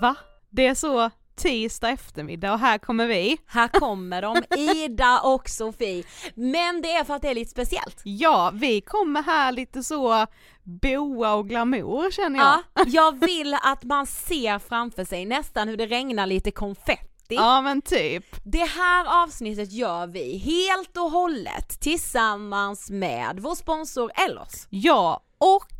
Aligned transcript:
Va? 0.00 0.16
Det 0.50 0.66
är 0.66 0.74
så 0.74 1.10
tisdag 1.36 1.88
eftermiddag 1.88 2.52
och 2.52 2.58
här 2.58 2.78
kommer 2.78 3.06
vi. 3.06 3.38
Här 3.46 3.68
kommer 3.68 4.22
de, 4.22 4.42
Ida 4.56 5.20
och 5.20 5.48
Sofie. 5.48 6.04
Men 6.34 6.82
det 6.82 6.92
är 6.92 7.04
för 7.04 7.14
att 7.14 7.22
det 7.22 7.28
är 7.28 7.34
lite 7.34 7.50
speciellt. 7.50 8.00
Ja, 8.04 8.50
vi 8.54 8.80
kommer 8.80 9.22
här 9.22 9.52
lite 9.52 9.82
så 9.82 10.26
boa 10.62 11.34
och 11.34 11.48
glamour 11.48 12.10
känner 12.10 12.38
jag. 12.38 12.58
Ja, 12.74 12.84
jag 12.86 13.20
vill 13.20 13.54
att 13.62 13.84
man 13.84 14.06
ser 14.06 14.58
framför 14.58 15.04
sig 15.04 15.26
nästan 15.26 15.68
hur 15.68 15.76
det 15.76 15.86
regnar 15.86 16.26
lite 16.26 16.50
konfetti. 16.50 17.06
Ja 17.34 17.60
men 17.60 17.82
typ. 17.82 18.24
Det 18.44 18.64
här 18.64 19.22
avsnittet 19.22 19.72
gör 19.72 20.06
vi 20.06 20.38
helt 20.38 20.96
och 20.96 21.10
hållet 21.10 21.80
tillsammans 21.80 22.90
med 22.90 23.40
vår 23.40 23.54
sponsor 23.54 24.10
Ellos. 24.14 24.66
Ja, 24.70 25.22
och 25.38 25.72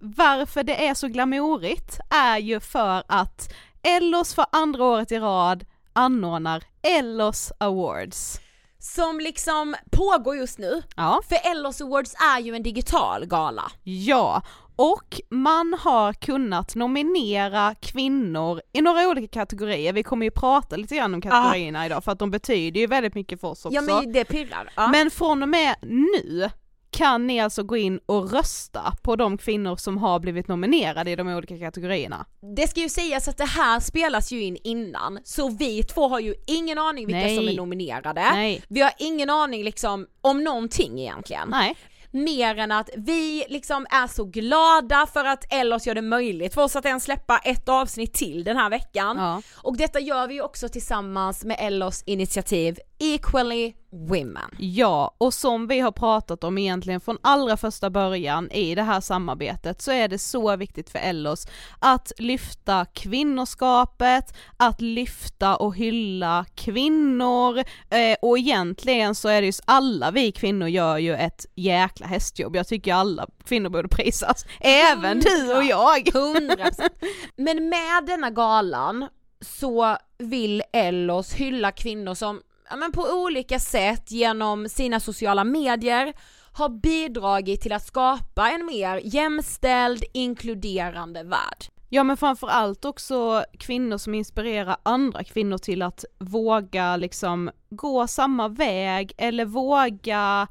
varför 0.00 0.62
det 0.62 0.86
är 0.86 0.94
så 0.94 1.08
glamourigt 1.08 1.98
är 2.10 2.38
ju 2.38 2.60
för 2.60 3.02
att 3.08 3.52
Ellos 3.82 4.34
för 4.34 4.46
andra 4.52 4.84
året 4.84 5.12
i 5.12 5.18
rad 5.18 5.64
anordnar 5.92 6.64
Ellos 6.82 7.52
Awards. 7.58 8.40
Som 8.78 9.20
liksom 9.20 9.76
pågår 9.90 10.36
just 10.36 10.58
nu. 10.58 10.82
Ja. 10.96 11.20
För 11.28 11.50
Ellos 11.50 11.80
Awards 11.80 12.14
är 12.34 12.40
ju 12.40 12.54
en 12.54 12.62
digital 12.62 13.26
gala. 13.26 13.70
Ja, 13.82 14.42
och 14.76 15.20
man 15.30 15.76
har 15.80 16.12
kunnat 16.12 16.74
nominera 16.74 17.74
kvinnor 17.74 18.60
i 18.72 18.80
några 18.80 19.08
olika 19.08 19.40
kategorier. 19.40 19.92
Vi 19.92 20.02
kommer 20.02 20.26
ju 20.26 20.30
prata 20.30 20.76
lite 20.76 20.96
grann 20.96 21.14
om 21.14 21.20
kategorierna 21.20 21.86
idag 21.86 22.04
för 22.04 22.12
att 22.12 22.18
de 22.18 22.30
betyder 22.30 22.80
ju 22.80 22.86
väldigt 22.86 23.14
mycket 23.14 23.40
för 23.40 23.48
oss 23.48 23.64
också. 23.64 23.74
Ja 23.74 23.82
men 23.82 24.12
det 24.12 24.24
pirrar. 24.24 24.72
Ja. 24.76 24.88
Men 24.88 25.10
från 25.10 25.42
och 25.42 25.48
med 25.48 25.76
nu 25.82 26.50
kan 26.96 27.26
ni 27.26 27.40
alltså 27.40 27.62
gå 27.62 27.76
in 27.76 28.00
och 28.06 28.32
rösta 28.32 28.94
på 29.02 29.16
de 29.16 29.38
kvinnor 29.38 29.76
som 29.76 29.98
har 29.98 30.20
blivit 30.20 30.48
nominerade 30.48 31.10
i 31.10 31.16
de 31.16 31.28
olika 31.28 31.58
kategorierna. 31.58 32.26
Det 32.56 32.68
ska 32.68 32.80
ju 32.80 32.88
sägas 32.88 33.28
att 33.28 33.38
det 33.38 33.44
här 33.44 33.80
spelas 33.80 34.32
ju 34.32 34.42
in 34.42 34.56
innan, 34.64 35.18
så 35.24 35.48
vi 35.48 35.82
två 35.82 36.08
har 36.08 36.20
ju 36.20 36.34
ingen 36.46 36.78
aning 36.78 37.06
vilka 37.06 37.20
Nej. 37.20 37.36
som 37.36 37.48
är 37.48 37.56
nominerade. 37.56 38.30
Nej. 38.32 38.62
Vi 38.68 38.80
har 38.80 38.92
ingen 38.98 39.30
aning 39.30 39.64
liksom 39.64 40.06
om 40.20 40.44
någonting 40.44 41.00
egentligen. 41.00 41.48
Nej. 41.48 41.76
Mer 42.10 42.58
än 42.58 42.72
att 42.72 42.90
vi 42.96 43.44
liksom 43.48 43.86
är 43.90 44.06
så 44.06 44.24
glada 44.24 45.06
för 45.12 45.24
att 45.24 45.52
Ellos 45.52 45.86
gör 45.86 45.94
det 45.94 46.02
möjligt 46.02 46.54
för 46.54 46.62
oss 46.62 46.76
att 46.76 46.84
ens 46.84 47.04
släppa 47.04 47.38
ett 47.38 47.68
avsnitt 47.68 48.14
till 48.14 48.44
den 48.44 48.56
här 48.56 48.70
veckan. 48.70 49.16
Ja. 49.18 49.42
Och 49.54 49.76
detta 49.76 50.00
gör 50.00 50.26
vi 50.28 50.34
ju 50.34 50.42
också 50.42 50.68
tillsammans 50.68 51.44
med 51.44 51.56
Ellos 51.60 52.02
initiativ 52.06 52.78
Equally 52.98 53.74
Women. 53.90 54.50
Ja, 54.58 55.14
och 55.18 55.34
som 55.34 55.66
vi 55.66 55.80
har 55.80 55.92
pratat 55.92 56.44
om 56.44 56.58
egentligen 56.58 57.00
från 57.00 57.18
allra 57.20 57.56
första 57.56 57.90
början 57.90 58.50
i 58.50 58.74
det 58.74 58.82
här 58.82 59.00
samarbetet 59.00 59.82
så 59.82 59.92
är 59.92 60.08
det 60.08 60.18
så 60.18 60.56
viktigt 60.56 60.90
för 60.90 60.98
Ellos 60.98 61.46
att 61.78 62.12
lyfta 62.18 62.84
kvinnoskapet, 62.84 64.36
att 64.56 64.80
lyfta 64.80 65.56
och 65.56 65.76
hylla 65.76 66.44
kvinnor 66.54 67.58
eh, 67.90 68.16
och 68.22 68.38
egentligen 68.38 69.14
så 69.14 69.28
är 69.28 69.40
det 69.40 69.46
ju 69.46 69.52
alla 69.64 70.10
vi 70.10 70.32
kvinnor 70.32 70.68
gör 70.68 70.98
ju 70.98 71.14
ett 71.14 71.46
jäkla 71.54 72.06
hästjobb, 72.06 72.56
jag 72.56 72.68
tycker 72.68 72.94
alla 72.94 73.26
kvinnor 73.44 73.68
borde 73.70 73.88
prisas, 73.88 74.44
även 74.60 75.20
du 75.20 75.54
och 75.56 75.64
jag. 75.64 76.08
100%. 76.08 76.88
Men 77.36 77.68
med 77.68 78.06
denna 78.06 78.30
galan 78.30 79.08
så 79.40 79.96
vill 80.18 80.62
Ellos 80.72 81.32
hylla 81.32 81.72
kvinnor 81.72 82.14
som 82.14 82.40
ja, 82.70 82.76
men 82.76 82.92
på 82.92 83.02
olika 83.02 83.58
sätt 83.58 84.10
genom 84.10 84.68
sina 84.68 85.00
sociala 85.00 85.44
medier 85.44 86.12
har 86.52 86.68
bidragit 86.68 87.60
till 87.60 87.72
att 87.72 87.86
skapa 87.86 88.50
en 88.50 88.66
mer 88.66 89.00
jämställd, 89.04 90.04
inkluderande 90.12 91.22
värld. 91.22 91.64
Ja 91.88 92.04
men 92.04 92.16
framförallt 92.16 92.84
också 92.84 93.44
kvinnor 93.58 93.98
som 93.98 94.14
inspirerar 94.14 94.76
andra 94.82 95.24
kvinnor 95.24 95.58
till 95.58 95.82
att 95.82 96.04
våga 96.18 96.96
liksom 96.96 97.50
gå 97.70 98.06
samma 98.06 98.48
väg 98.48 99.12
eller 99.16 99.44
våga 99.44 100.48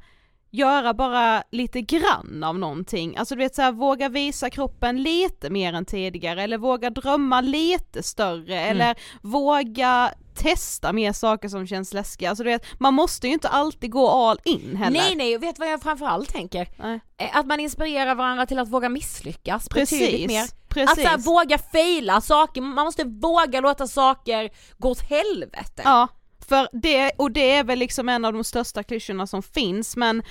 göra 0.58 0.94
bara 0.94 1.42
lite 1.52 1.80
grann 1.80 2.44
av 2.44 2.58
någonting, 2.58 3.16
alltså 3.16 3.34
du 3.34 3.38
vet 3.38 3.54
såhär 3.54 3.72
våga 3.72 4.08
visa 4.08 4.50
kroppen 4.50 5.02
lite 5.02 5.50
mer 5.50 5.72
än 5.72 5.84
tidigare 5.84 6.42
eller 6.42 6.58
våga 6.58 6.90
drömma 6.90 7.40
lite 7.40 8.02
större 8.02 8.60
eller 8.60 8.94
våga 9.22 10.12
testa 10.34 10.92
mer 10.92 11.12
saker 11.12 11.48
som 11.48 11.66
känns 11.66 11.92
läskiga, 11.94 12.28
alltså 12.30 12.44
du 12.44 12.50
vet 12.50 12.66
man 12.80 12.94
måste 12.94 13.26
ju 13.26 13.32
inte 13.32 13.48
alltid 13.48 13.90
gå 13.90 14.08
all 14.10 14.38
in 14.44 14.76
heller. 14.76 14.98
Nej 15.00 15.14
nej, 15.16 15.36
och 15.36 15.42
vet 15.42 15.58
vad 15.58 15.68
jag 15.68 15.82
framförallt 15.82 16.32
tänker? 16.32 16.68
Nej. 16.76 17.00
Eh, 17.18 17.36
Att 17.36 17.46
man 17.46 17.60
inspirerar 17.60 18.14
varandra 18.14 18.46
till 18.46 18.58
att 18.58 18.68
våga 18.68 18.88
misslyckas 18.88 19.68
Precis, 19.68 20.26
mer. 20.28 20.44
precis. 20.68 20.90
Att 20.90 21.02
så 21.02 21.08
här, 21.08 21.18
våga 21.18 21.58
faila 21.58 22.20
saker, 22.20 22.60
man 22.60 22.84
måste 22.84 23.04
våga 23.04 23.60
låta 23.60 23.86
saker 23.86 24.50
gå 24.78 24.90
åt 24.90 25.00
helvete. 25.00 25.82
Ja, 25.84 26.08
för 26.48 26.68
det, 26.72 27.10
och 27.18 27.30
det 27.30 27.50
är 27.50 27.64
väl 27.64 27.78
liksom 27.78 28.08
en 28.08 28.24
av 28.24 28.32
de 28.32 28.44
största 28.44 28.82
klyschorna 28.82 29.26
som 29.26 29.42
finns 29.42 29.96
men 29.96 30.22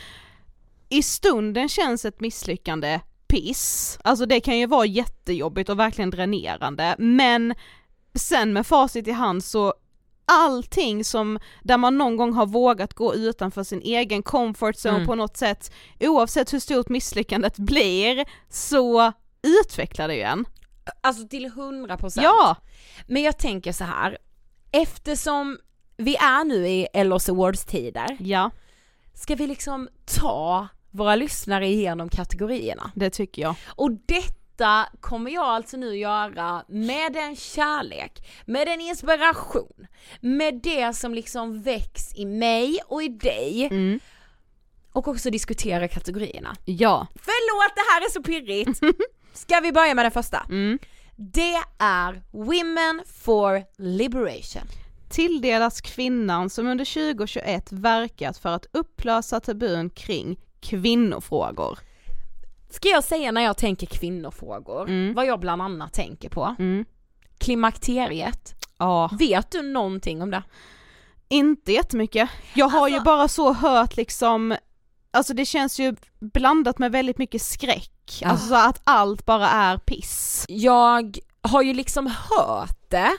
i 0.89 1.03
stunden 1.03 1.69
känns 1.69 2.06
ett 2.06 2.19
misslyckande 2.19 3.00
piss, 3.27 4.00
alltså 4.03 4.25
det 4.25 4.39
kan 4.39 4.57
ju 4.57 4.65
vara 4.65 4.85
jättejobbigt 4.85 5.69
och 5.69 5.79
verkligen 5.79 6.09
dränerande 6.09 6.95
men 6.97 7.56
sen 8.15 8.53
med 8.53 8.67
facit 8.67 9.07
i 9.07 9.12
hand 9.12 9.44
så 9.44 9.73
allting 10.27 11.03
som, 11.03 11.39
där 11.63 11.77
man 11.77 11.97
någon 11.97 12.18
gång 12.18 12.33
har 12.33 12.45
vågat 12.45 12.94
gå 12.94 13.15
utanför 13.15 13.63
sin 13.63 13.81
egen 13.81 14.23
comfort 14.23 14.75
zone 14.75 14.95
Mm. 14.95 15.07
på 15.07 15.15
något 15.15 15.38
sätt, 15.38 15.71
oavsett 16.00 16.53
hur 16.53 16.59
stort 16.59 16.89
misslyckandet 16.89 17.57
blir, 17.57 18.25
så 18.50 19.11
utvecklar 19.61 20.07
det 20.07 20.15
ju 20.15 20.21
en. 20.21 20.45
Alltså 21.01 21.27
till 21.27 21.45
100%. 21.45 22.19
Ja! 22.23 22.56
Men 23.07 23.21
jag 23.23 23.38
tänker 23.39 23.71
så 23.71 23.83
här. 23.83 24.18
eftersom 24.71 25.57
vi 25.97 26.15
är 26.15 26.44
nu 26.44 26.68
i 26.68 26.88
Ellos 26.94 27.30
Awards-tider, 27.30 28.18
Ja, 28.19 28.51
ska 29.13 29.36
vi 29.36 29.47
liksom 29.47 29.89
ta 30.06 30.68
våra 30.92 31.15
lyssnare 31.15 31.68
igenom 31.68 32.09
kategorierna. 32.09 32.92
det 32.95 33.09
tycker 33.09 33.42
jag. 33.42 33.56
Och 33.68 33.92
detta 33.92 34.88
kommer 35.00 35.31
jag 35.31 35.45
alltså 35.45 35.77
nu 35.77 35.97
göra 35.97 36.63
med 36.68 37.15
en 37.15 37.36
kärlek, 37.36 38.27
med 38.45 38.68
en 38.68 38.81
inspiration, 38.81 39.88
med 40.19 40.59
det 40.63 40.94
som 40.94 41.13
liksom 41.13 41.62
väcks 41.62 42.15
i 42.15 42.25
mig 42.25 42.80
och 42.88 43.03
i 43.03 43.07
dig. 43.07 43.68
Mm. 43.71 44.00
Och 44.92 45.07
också 45.07 45.30
diskutera 45.30 45.88
kategorierna. 45.88 46.56
Ja. 46.65 47.07
Förlåt, 47.15 47.75
det 47.75 47.81
här 47.94 48.01
är 48.06 48.09
så 48.12 48.24
pirrigt! 48.24 48.81
Ska 49.33 49.59
vi 49.59 49.71
börja 49.71 49.95
med 49.95 50.06
den 50.06 50.12
första? 50.12 50.45
Mm. 50.50 50.80
Det 51.15 51.56
är 51.80 52.21
Women 52.31 53.01
for 53.24 53.63
Liberation. 53.77 54.68
Tilldelas 55.15 55.81
kvinnan 55.81 56.50
som 56.50 56.67
under 56.67 56.85
2021 57.15 57.71
verkat 57.71 58.38
för 58.38 58.50
att 58.50 58.65
upplösa 58.71 59.39
tabun 59.39 59.89
kring 59.89 60.39
kvinnofrågor. 60.59 61.79
Ska 62.69 62.89
jag 62.89 63.03
säga 63.03 63.31
när 63.31 63.41
jag 63.41 63.57
tänker 63.57 63.88
kvinnofrågor, 63.88 65.13
vad 65.13 65.25
jag 65.25 65.39
bland 65.39 65.62
annat 65.62 65.94
tänker 65.94 66.29
på? 66.29 66.56
Mm. 66.59 66.85
Klimakteriet. 67.38 68.53
Ja, 68.77 69.09
Vet 69.19 69.51
du 69.51 69.62
någonting 69.62 70.21
om 70.21 70.31
det? 70.31 70.44
inte 71.27 71.71
jättemycket. 71.71 72.29
Jag 72.53 72.68
har 72.68 72.88
ju 72.88 72.94
Alltså- 72.95 73.06
bara 73.06 73.27
så 73.27 73.53
hört 73.53 73.95
liksom, 73.97 74.56
alltså 75.11 75.33
det 75.33 75.45
känns 75.45 75.79
ju 75.79 75.95
blandat 76.19 76.79
med 76.79 76.91
väldigt 76.91 77.18
mycket 77.18 77.41
skräck, 77.41 78.19
Ja. 78.21 78.27
alltså 78.27 78.47
så 78.47 78.56
att 78.56 78.81
allt 78.83 79.25
bara 79.25 79.50
är 79.50 79.77
piss. 79.77 80.45
Jag 80.50 81.18
har 81.41 81.61
ju 81.61 81.73
liksom 81.73 82.07
hört 82.07 82.77
det, 82.89 83.11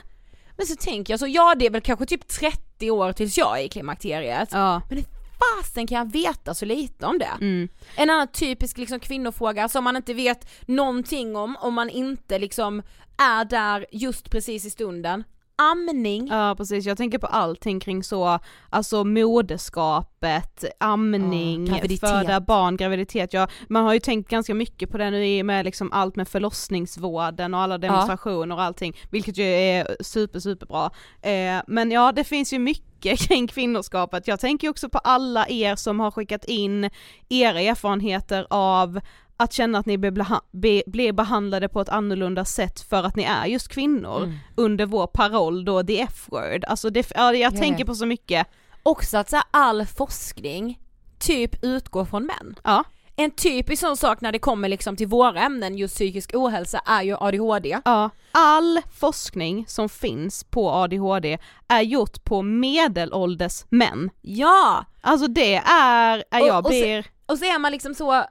men 0.57 0.67
så 0.67 0.75
tänker 0.75 1.13
jag 1.13 1.19
så, 1.19 1.27
ja 1.27 1.55
det 1.59 1.65
är 1.65 1.69
väl 1.69 1.81
kanske 1.81 2.05
typ 2.05 2.27
30 2.27 2.91
år 2.91 3.13
tills 3.13 3.37
jag 3.37 3.59
är 3.59 3.63
i 3.63 3.69
klimakteriet. 3.69 4.49
Ja. 4.51 4.81
Men 4.89 5.05
fasen 5.39 5.87
kan 5.87 5.97
jag 5.97 6.11
veta 6.11 6.53
så 6.53 6.65
lite 6.65 7.05
om 7.05 7.19
det? 7.19 7.31
Mm. 7.41 7.69
En 7.95 8.09
annan 8.09 8.27
typisk 8.27 8.77
liksom 8.77 8.99
kvinnofråga 8.99 9.69
som 9.69 9.83
man 9.83 9.95
inte 9.95 10.13
vet 10.13 10.49
någonting 10.65 11.35
om, 11.35 11.57
om 11.59 11.73
man 11.73 11.89
inte 11.89 12.39
liksom 12.39 12.83
är 13.17 13.45
där 13.45 13.85
just 13.91 14.29
precis 14.29 14.65
i 14.65 14.69
stunden. 14.69 15.23
Amning. 15.59 16.27
Ja 16.27 16.55
precis, 16.57 16.85
jag 16.85 16.97
tänker 16.97 17.17
på 17.17 17.27
allting 17.27 17.79
kring 17.79 18.03
så, 18.03 18.39
alltså 18.69 19.03
moderskapet, 19.03 20.65
amning, 20.79 21.65
graviditet. 21.65 22.09
föda 22.09 22.41
barn, 22.41 22.77
graviditet, 22.77 23.33
ja 23.33 23.47
man 23.69 23.85
har 23.85 23.93
ju 23.93 23.99
tänkt 23.99 24.29
ganska 24.29 24.53
mycket 24.53 24.91
på 24.91 24.97
det 24.97 25.11
nu 25.11 25.25
i 25.25 25.43
med 25.43 25.65
liksom 25.65 25.91
allt 25.91 26.15
med 26.15 26.27
förlossningsvården 26.27 27.53
och 27.53 27.59
alla 27.59 27.77
demonstrationer 27.77 28.55
och 28.55 28.61
allting, 28.61 28.97
vilket 29.11 29.37
ju 29.37 29.43
är 29.43 30.03
super 30.03 30.39
superbra. 30.39 30.91
Eh, 31.21 31.61
men 31.67 31.91
ja 31.91 32.11
det 32.11 32.23
finns 32.23 32.53
ju 32.53 32.59
mycket 32.59 33.19
kring 33.27 33.47
kvinnoskapet, 33.47 34.27
jag 34.27 34.39
tänker 34.39 34.69
också 34.69 34.89
på 34.89 34.97
alla 34.97 35.47
er 35.47 35.75
som 35.75 35.99
har 35.99 36.11
skickat 36.11 36.45
in 36.45 36.89
era 37.29 37.61
erfarenheter 37.61 38.47
av 38.49 38.99
att 39.37 39.53
känna 39.53 39.79
att 39.79 39.85
ni 39.85 39.97
beha- 39.97 40.41
be, 40.51 40.83
blir 40.87 41.11
behandlade 41.13 41.69
på 41.69 41.81
ett 41.81 41.89
annorlunda 41.89 42.45
sätt 42.45 42.79
för 42.89 43.03
att 43.03 43.15
ni 43.15 43.23
är 43.23 43.45
just 43.45 43.67
kvinnor 43.67 44.23
Mm. 44.23 44.37
under 44.55 44.85
vår 44.85 45.07
paroll 45.07 45.65
då, 45.65 45.83
the 45.83 46.01
F-word. 46.01 46.65
Alltså 46.67 46.89
det, 46.89 47.11
ja, 47.15 47.33
jag 47.33 47.53
Ja, 47.53 47.59
tänker 47.59 47.85
på 47.85 47.95
så 47.95 48.05
mycket. 48.05 48.47
Också 48.83 49.17
att 49.17 49.29
så 49.29 49.35
här, 49.35 49.45
all 49.51 49.85
forskning 49.85 50.79
typ 51.19 51.63
utgår 51.63 52.05
från 52.05 52.25
män. 52.25 52.55
Ja, 52.63 52.83
En 53.19 53.31
typisk 53.31 53.79
sån 53.79 53.97
sak 53.97 54.21
när 54.21 54.31
det 54.31 54.39
kommer 54.39 54.69
liksom 54.69 54.95
till 54.95 55.07
våra 55.07 55.41
ämnen, 55.41 55.77
just 55.77 55.95
psykisk 55.95 56.31
ohälsa, 56.33 56.81
är 56.85 57.01
ju 57.03 57.15
ADHD. 57.19 57.79
ja. 57.85 58.09
All 58.31 58.81
forskning 58.99 59.65
som 59.67 59.89
finns 59.89 60.43
på 60.43 60.69
ADHD 60.71 61.37
är 61.67 61.81
gjort 61.81 62.23
på 62.23 62.41
medelålders 62.41 63.63
män. 63.69 64.09
Ja! 64.21 64.85
Alltså 65.01 65.27
det 65.27 65.55
är, 65.55 66.23
är 66.31 66.41
Och- 66.41 66.47
jag 66.47 66.65
och 66.65 66.71
se- 66.71 66.81
blir, 66.81 67.05
Och 67.25 67.37
så 67.37 67.45
är 67.45 67.59
man 67.59 67.71
liksom 67.71 67.93
så, 67.95 68.23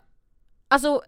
alltså 0.69 1.03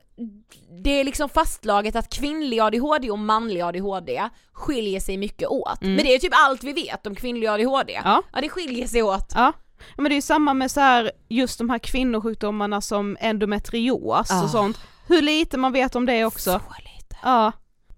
det 0.85 0.91
är 0.91 1.05
liksom 1.05 1.29
fastslaget 1.29 1.97
att 1.97 2.11
kvinnlig 2.11 2.61
ADHD 2.61 3.11
och 3.11 3.19
manlig 3.19 3.61
ADHD 3.61 4.29
skiljer 4.53 5.01
sig 5.01 5.17
mycket 5.17 5.49
åt. 5.49 5.81
Men 5.81 5.97
det 5.97 6.15
är 6.15 6.19
typ 6.19 6.33
allt 6.37 6.65
vi 6.65 6.73
vet 6.73 7.07
om 7.07 7.15
kvinnlig 7.15 7.47
ADHD. 7.47 7.95
Mm. 7.95 8.11
Ja. 8.11 8.23
ja 8.33 8.41
det 8.41 8.49
skiljer 8.49 8.87
sig 8.87 9.03
åt. 9.03 9.33
ja. 9.35 9.53
Men 9.97 10.05
det 10.05 10.13
är 10.13 10.17
ju 10.17 10.23
samma 10.23 10.55
med 10.55 10.71
så 10.71 10.81
här, 10.81 11.13
just 11.29 11.59
de 11.59 11.71
här 11.71 11.79
kvinnosjukdomarna 11.79 12.81
som 12.81 13.17
endometrios 13.21 14.27
Ja. 14.31 14.45
och 14.45 14.51
sånt. 14.51 14.79
Hur 15.09 15.23
lite 15.23 15.57
man 15.59 15.73
vet 15.73 15.97
om 15.97 16.07
det 16.07 16.25
också. 16.25 16.51
Så 16.53 16.61
lite. 16.79 17.17
Ja, 17.23 17.53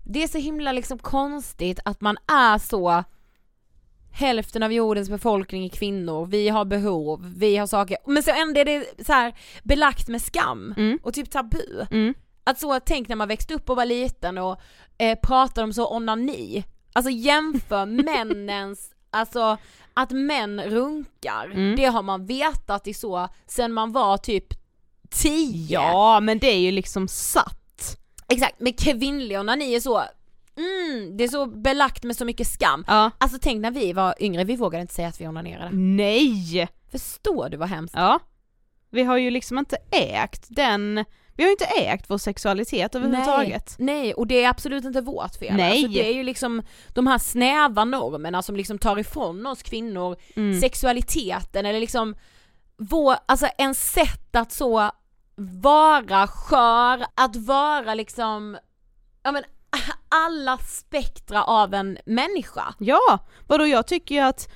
Det 0.07 0.23
är 0.23 0.29
så 0.29 0.39
himla 0.39 0.73
liksom 0.73 0.99
konstigt 0.99 1.81
att 1.85 2.01
man 2.01 2.17
är 2.33 2.59
så 2.59 3.05
Hälften 4.13 4.63
av 4.63 4.73
jordens 4.73 5.11
befolkning 5.11 5.65
är 5.65 5.69
kvinnor, 5.69 6.27
vi 6.27 6.49
har 6.49 6.65
behov, 6.65 7.33
vi 7.37 7.57
har 7.57 7.67
saker, 7.67 7.97
men 8.07 8.23
så 8.23 8.31
ändå 8.31 8.61
är 8.61 8.65
det 8.65 9.05
så 9.07 9.13
här 9.13 9.35
belagt 9.63 10.09
med 10.09 10.23
skam 10.23 10.75
Mm. 10.77 10.99
och 11.03 11.15
typ 11.15 11.31
tabu. 11.31 11.87
mm. 11.91 12.15
Att 12.45 12.61
så, 12.61 12.81
tänk 12.81 13.09
när 13.09 13.17
man 13.17 13.29
växte 13.29 13.55
upp 13.55 13.71
och 13.71 13.77
var 13.77 13.85
liten 13.87 14.39
och 14.39 14.61
eh, 14.99 15.19
pratade 15.23 15.65
om 15.65 15.73
så 15.73 15.97
onani. 15.97 16.65
Alltså 16.93 17.11
jämför 17.11 17.87
männens, 18.05 18.91
alltså 19.11 19.57
att 19.95 20.11
män 20.11 20.61
runkar, 20.63 21.45
Mm. 21.55 21.77
det 21.77 21.85
har 21.85 22.03
man 22.03 22.27
vetat 22.27 22.87
i 22.87 22.95
så, 22.95 23.29
sen 23.47 23.73
man 23.73 23.93
var 23.93 24.17
typ 24.17 24.47
10. 25.11 25.67
Ja 25.81 26.21
men 26.21 26.39
det 26.39 26.47
är 26.47 26.59
ju 26.59 26.71
liksom 26.71 27.09
satt. 27.09 27.97
Exakt, 28.29 28.55
men 28.61 28.73
kvinnlig 28.73 29.39
onani 29.41 29.75
är 29.75 29.81
så, 29.81 30.03
mm, 30.57 31.17
det 31.17 31.25
är 31.25 31.29
så 31.29 31.47
belagt 31.47 32.05
med 32.05 32.17
så 32.17 32.25
mycket 32.25 32.47
skam. 32.47 32.85
Ja. 32.87 33.11
Alltså 33.19 33.39
tänk 33.43 33.61
när 33.61 33.71
vi 33.71 33.93
var 33.93 34.15
yngre, 34.21 34.45
vi 34.45 34.57
vågade 34.57 34.83
inte 34.83 34.95
säga 34.95 35.09
att 35.09 35.21
vi 35.21 35.27
onanerade. 35.29 35.71
Nej! 35.77 36.69
Förstår 36.91 37.49
du 37.49 37.57
vad 37.57 37.69
hemskt? 37.69 37.95
Ja. 37.97 38.19
Vi 38.91 39.03
har 39.03 39.17
ju 39.17 39.31
liksom 39.31 39.59
inte 39.59 39.77
ägt 39.91 40.47
den, 40.49 41.05
vi 41.37 41.43
har 41.43 41.49
ju 41.49 41.53
inte 41.53 41.65
ägt 41.65 42.11
vår 42.11 42.19
sexualitet 42.19 42.95
överhuvudtaget. 42.95 43.75
Nej, 43.79 44.15
och 44.15 44.27
det 44.27 44.45
är 44.45 44.49
absolut 44.49 44.85
inte 44.85 45.01
vårt 45.01 45.35
fel. 45.37 45.57
Nej. 45.57 45.71
Alltså 45.85 45.89
det 45.89 46.09
är 46.09 46.15
ju 46.15 46.23
liksom 46.23 46.63
de 46.89 47.07
här 47.07 47.19
snäva 47.19 47.85
normerna 47.85 48.43
som 48.43 48.57
liksom 48.57 48.79
tar 48.79 48.99
ifrån 48.99 49.47
oss 49.47 49.63
kvinnor 49.63 50.17
Mm. 50.37 50.61
sexualiteten 50.61 51.67
eller 51.67 51.81
liksom 51.81 52.15
vår, 52.77 53.17
alltså 53.27 53.47
en 53.59 53.75
sätt 53.75 54.37
att 54.37 54.53
så 54.53 54.91
vara 55.37 56.27
skör, 56.27 57.05
att 57.15 57.37
vara 57.37 57.95
liksom, 57.95 58.59
ja 59.23 59.33
men 59.33 59.43
alla 60.11 60.59
spektra 60.59 61.45
av 61.45 61.75
en 61.75 61.99
människa. 62.07 62.75
Ja, 62.79 63.19
vadå 63.47 63.67
jag 63.67 63.87
tycker 63.87 64.15
ju 64.15 64.21
att, 64.21 64.49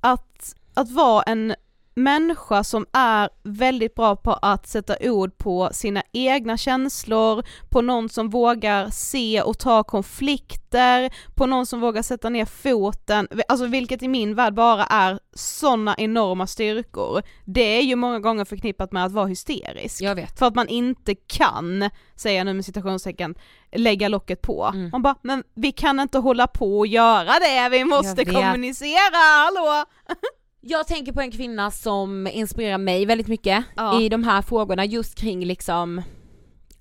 att, 0.00 0.54
att 0.74 0.90
vara 0.90 1.22
en 1.22 1.54
människa 1.94 2.64
som 2.64 2.86
är 2.92 3.30
väldigt 3.42 3.94
bra 3.94 4.16
på 4.16 4.32
att 4.32 4.66
sätta 4.66 4.96
ord 5.00 5.38
på 5.38 5.68
sina 5.72 6.02
egna 6.12 6.56
känslor, 6.56 7.44
på 7.70 7.82
någon 7.82 8.08
som 8.08 8.28
vågar 8.28 8.90
se 8.90 9.42
och 9.42 9.58
ta 9.58 9.84
konflikter, 9.84 11.14
på 11.34 11.46
någon 11.46 11.66
som 11.66 11.80
vågar 11.80 12.02
sätta 12.02 12.28
ner 12.28 12.44
foten, 12.44 13.28
alltså 13.48 13.66
vilket 13.66 14.02
i 14.02 14.08
min 14.08 14.34
värld 14.34 14.54
bara 14.54 14.84
är 14.84 15.18
sådana 15.34 15.94
enorma 15.98 16.46
styrkor. 16.46 17.22
Det 17.44 17.78
är 17.78 17.82
ju 17.82 17.96
många 17.96 18.20
gånger 18.20 18.44
förknippat 18.44 18.92
med 18.92 19.04
att 19.04 19.12
vara 19.12 19.26
hysterisk. 19.26 20.00
Jag 20.00 20.14
vet. 20.14 20.38
För 20.38 20.46
att 20.46 20.54
man 20.54 20.68
inte 20.68 21.14
kan, 21.14 21.90
säger 22.16 22.38
jag 22.38 22.44
nu 22.44 22.54
med 22.54 22.64
citationstecken, 22.64 23.34
lägga 23.72 24.08
locket 24.08 24.42
på. 24.42 24.70
Mm. 24.74 24.90
Man 24.90 25.02
bara, 25.02 25.16
men 25.22 25.42
vi 25.54 25.72
kan 25.72 26.00
inte 26.00 26.18
hålla 26.18 26.46
på 26.46 26.78
och 26.78 26.86
göra 26.86 27.32
det, 27.40 27.68
vi 27.68 27.84
måste 27.84 28.24
kommunicera, 28.24 29.16
hallå! 29.16 29.84
Jag 30.66 30.86
tänker 30.86 31.12
på 31.12 31.20
en 31.20 31.30
kvinna 31.30 31.70
som 31.70 32.26
inspirerar 32.26 32.78
mig 32.78 33.06
väldigt 33.06 33.26
mycket 33.28 33.64
Ja. 33.76 34.00
i 34.02 34.08
de 34.08 34.24
här 34.24 34.42
frågorna 34.42 34.84
just 34.84 35.14
kring 35.18 35.44
liksom 35.44 36.02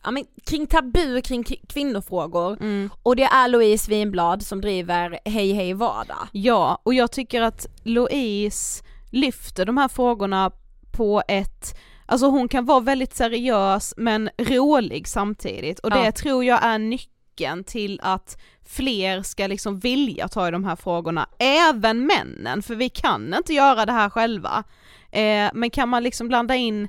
Ja 0.03 0.11
men 0.11 0.25
kring 0.45 0.67
tabu 0.67 1.21
kring 1.21 1.43
kvinnofrågor 1.43 2.57
och 3.03 3.15
det 3.15 3.23
är 3.23 3.47
Louise 3.47 3.91
Winblad 3.91 4.43
som 4.43 4.61
driver 4.61 5.19
Hej 5.25 5.51
Hej 5.53 5.73
Vardag. 5.73 6.27
Ja, 6.31 6.81
och 6.83 6.93
jag 6.93 7.11
tycker 7.11 7.41
att 7.41 7.65
Louise 7.83 8.83
lyfter 9.11 9.65
de 9.65 9.77
här 9.77 9.87
frågorna 9.87 10.51
på 10.91 11.23
ett 11.27 11.79
Alltså 12.05 12.25
hon 12.27 12.47
kan 12.47 12.65
vara 12.65 12.79
väldigt 12.79 13.15
seriös 13.15 13.93
men 13.97 14.29
rolig 14.37 15.07
samtidigt 15.07 15.79
och 15.79 15.89
det 15.91 16.05
Ja. 16.05 16.11
tror 16.11 16.43
jag 16.45 16.63
är 16.65 16.77
nyckeln 16.77 17.63
till 17.63 17.99
att 18.03 18.37
fler 18.65 19.21
ska 19.21 19.47
liksom 19.47 19.79
vilja 19.79 20.27
ta 20.27 20.47
i 20.47 20.51
de 20.51 20.63
här 20.63 20.75
frågorna, 20.75 21.29
även 21.39 22.05
männen, 22.05 22.63
för 22.63 22.75
vi 22.75 22.89
kan 22.89 23.33
inte 23.33 23.53
göra 23.53 23.85
det 23.85 23.91
här 23.91 24.09
själva. 24.09 24.63
Eh, 25.11 25.49
men 25.53 25.69
kan 25.69 25.89
man 25.89 26.03
liksom 26.03 26.27
blanda 26.27 26.55
in 26.55 26.87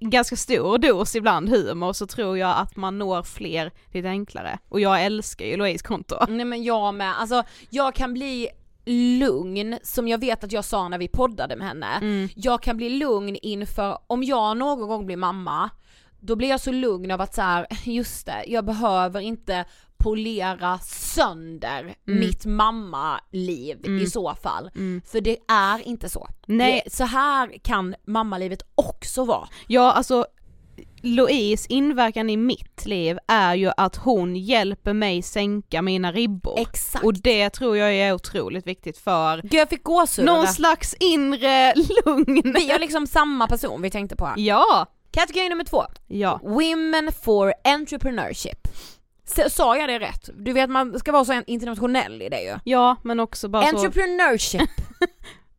en 0.00 0.10
ganska 0.10 0.36
stor 0.36 0.78
dos 0.78 1.16
ibland 1.16 1.48
humor 1.48 1.92
så 1.92 2.06
tror 2.06 2.38
jag 2.38 2.58
att 2.58 2.76
man 2.76 2.98
når 2.98 3.22
fler 3.22 3.72
lite 3.92 4.08
enklare. 4.08 4.58
Och 4.68 4.80
jag 4.80 5.04
älskar 5.04 5.44
ju 5.44 5.56
Louise 5.56 5.86
konto. 5.86 6.16
Nej 6.28 6.44
men 6.44 6.62
jag 6.62 6.94
med, 6.94 7.20
alltså 7.20 7.42
jag 7.70 7.94
kan 7.94 8.12
bli 8.12 8.48
lugn 9.18 9.78
som 9.82 10.08
jag 10.08 10.18
vet 10.18 10.44
att 10.44 10.52
jag 10.52 10.64
sa 10.64 10.88
när 10.88 10.98
vi 10.98 11.08
poddade 11.08 11.56
med 11.56 11.66
henne. 11.66 11.86
Mm. 11.86 12.28
Jag 12.34 12.62
kan 12.62 12.76
bli 12.76 12.90
lugn 12.90 13.36
inför, 13.42 13.98
om 14.06 14.24
jag 14.24 14.56
någon 14.56 14.88
gång 14.88 15.06
blir 15.06 15.16
mamma, 15.16 15.70
då 16.20 16.36
blir 16.36 16.48
jag 16.48 16.60
så 16.60 16.72
lugn 16.72 17.10
av 17.10 17.20
att 17.20 17.34
så 17.34 17.42
här, 17.42 17.66
just 17.84 18.26
det, 18.26 18.44
jag 18.46 18.64
behöver 18.64 19.20
inte 19.20 19.64
polera 19.98 20.78
sönder 20.78 21.94
Mm. 22.08 22.20
mitt 22.20 22.46
mammaliv 22.46 23.86
i 24.02 24.06
så 24.06 24.34
fall. 24.34 24.70
För 25.06 25.20
det 25.20 25.36
är 25.48 25.88
inte 25.88 26.08
så. 26.08 26.28
Nej. 26.46 26.82
Det, 26.84 26.90
så 26.90 27.04
här 27.04 27.58
kan 27.62 27.94
mammalivet 28.06 28.62
också 28.74 29.24
vara. 29.24 29.48
Ja 29.66 29.92
alltså 29.92 30.26
Louise 31.02 31.66
inverkan 31.68 32.30
i 32.30 32.36
mitt 32.36 32.86
liv 32.86 33.18
är 33.28 33.54
ju 33.54 33.70
att 33.76 33.96
hon 33.96 34.36
hjälper 34.36 34.92
mig 34.92 35.22
sänka 35.22 35.82
mina 35.82 36.12
ribbor. 36.12 36.54
Exakt. 36.58 37.04
Och 37.04 37.14
det 37.14 37.50
tror 37.50 37.76
jag 37.76 37.94
är 37.94 38.12
otroligt 38.12 38.66
viktigt 38.66 38.98
för 38.98 39.42
Gud 39.42 39.54
jag 39.54 39.68
fick 39.68 39.82
gåshud 39.82 40.24
någon 40.24 40.46
slags 40.46 40.94
inre 41.00 41.74
lugn. 41.74 42.52
Vi 42.56 42.70
har 42.70 42.78
liksom 42.78 43.06
samma 43.06 43.46
person 43.48 43.82
vi 43.82 43.90
tänkte 43.90 44.16
på 44.16 44.26
här. 44.26 44.34
Ja, 44.38 44.86
Kategori 45.10 45.48
nummer 45.48 45.64
två. 45.64 45.82
ja. 46.06 46.40
Women 46.42 47.12
for 47.24 47.54
entrepreneurship. 47.64 48.68
Sa 49.50 49.76
jag 49.76 49.88
det 49.88 49.98
rätt? 49.98 50.30
Du 50.34 50.52
vet 50.52 50.70
man 50.70 50.98
ska 50.98 51.12
vara 51.12 51.24
så 51.24 51.42
internationell 51.46 52.22
i 52.22 52.28
det 52.28 52.40
ju. 52.42 52.58
Ja 52.64 52.96
men 53.02 53.20
också 53.20 53.48
bara 53.48 53.66
så, 53.66 53.76
Entrepreneurship. 53.76 54.70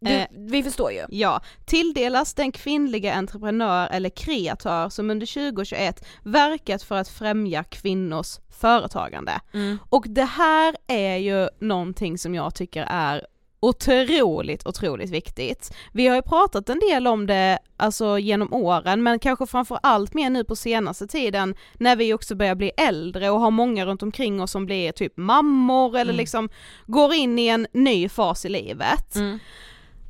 Eh. 0.05 0.27
vi 0.31 0.63
förstår 0.63 0.91
ju. 0.91 1.05
ja, 1.09 1.41
tilldelas 1.65 2.33
den 2.33 2.51
kvinnliga 2.51 3.13
entreprenör 3.13 3.87
eller 3.91 4.09
kreatör 4.09 4.89
som 4.89 5.09
under 5.09 5.51
2021 5.51 6.05
verkat 6.23 6.83
för 6.83 6.95
att 6.95 7.09
främja 7.09 7.63
kvinnors 7.63 8.39
företagande. 8.49 9.39
Och 9.89 10.05
det 10.07 10.23
här 10.25 10.75
är 10.87 11.15
ju 11.15 11.49
någonting 11.59 12.17
som 12.17 12.35
jag 12.35 12.55
tycker 12.55 12.85
är 12.89 13.27
otroligt, 13.59 14.67
otroligt 14.67 15.09
viktigt. 15.09 15.73
Vi 15.91 16.07
har 16.07 16.15
ju 16.15 16.21
pratat 16.21 16.69
en 16.69 16.79
del 16.79 17.07
om 17.07 17.27
det 17.27 17.59
alltså 17.77 18.19
genom 18.19 18.53
åren 18.53 19.03
men 19.03 19.19
kanske 19.19 19.45
framför 19.45 19.79
allt 19.83 20.13
mer 20.13 20.29
nu 20.29 20.43
på 20.43 20.55
senaste 20.55 21.07
tiden 21.07 21.55
när 21.73 21.95
vi 21.95 22.13
också 22.13 22.35
börjar 22.35 22.55
bli 22.55 22.71
äldre 22.77 23.29
och 23.29 23.39
har 23.39 23.51
många 23.51 23.85
runt 23.85 24.03
omkring 24.03 24.41
oss 24.41 24.51
som 24.51 24.65
blir 24.65 24.91
typ 24.91 25.17
mammor 25.17 25.97
eller 25.97 26.13
liksom 26.13 26.49
går 26.85 27.13
in 27.13 27.39
i 27.39 27.47
en 27.47 27.67
ny 27.73 28.09
fas 28.09 28.45
i 28.45 28.49
livet. 28.49 29.15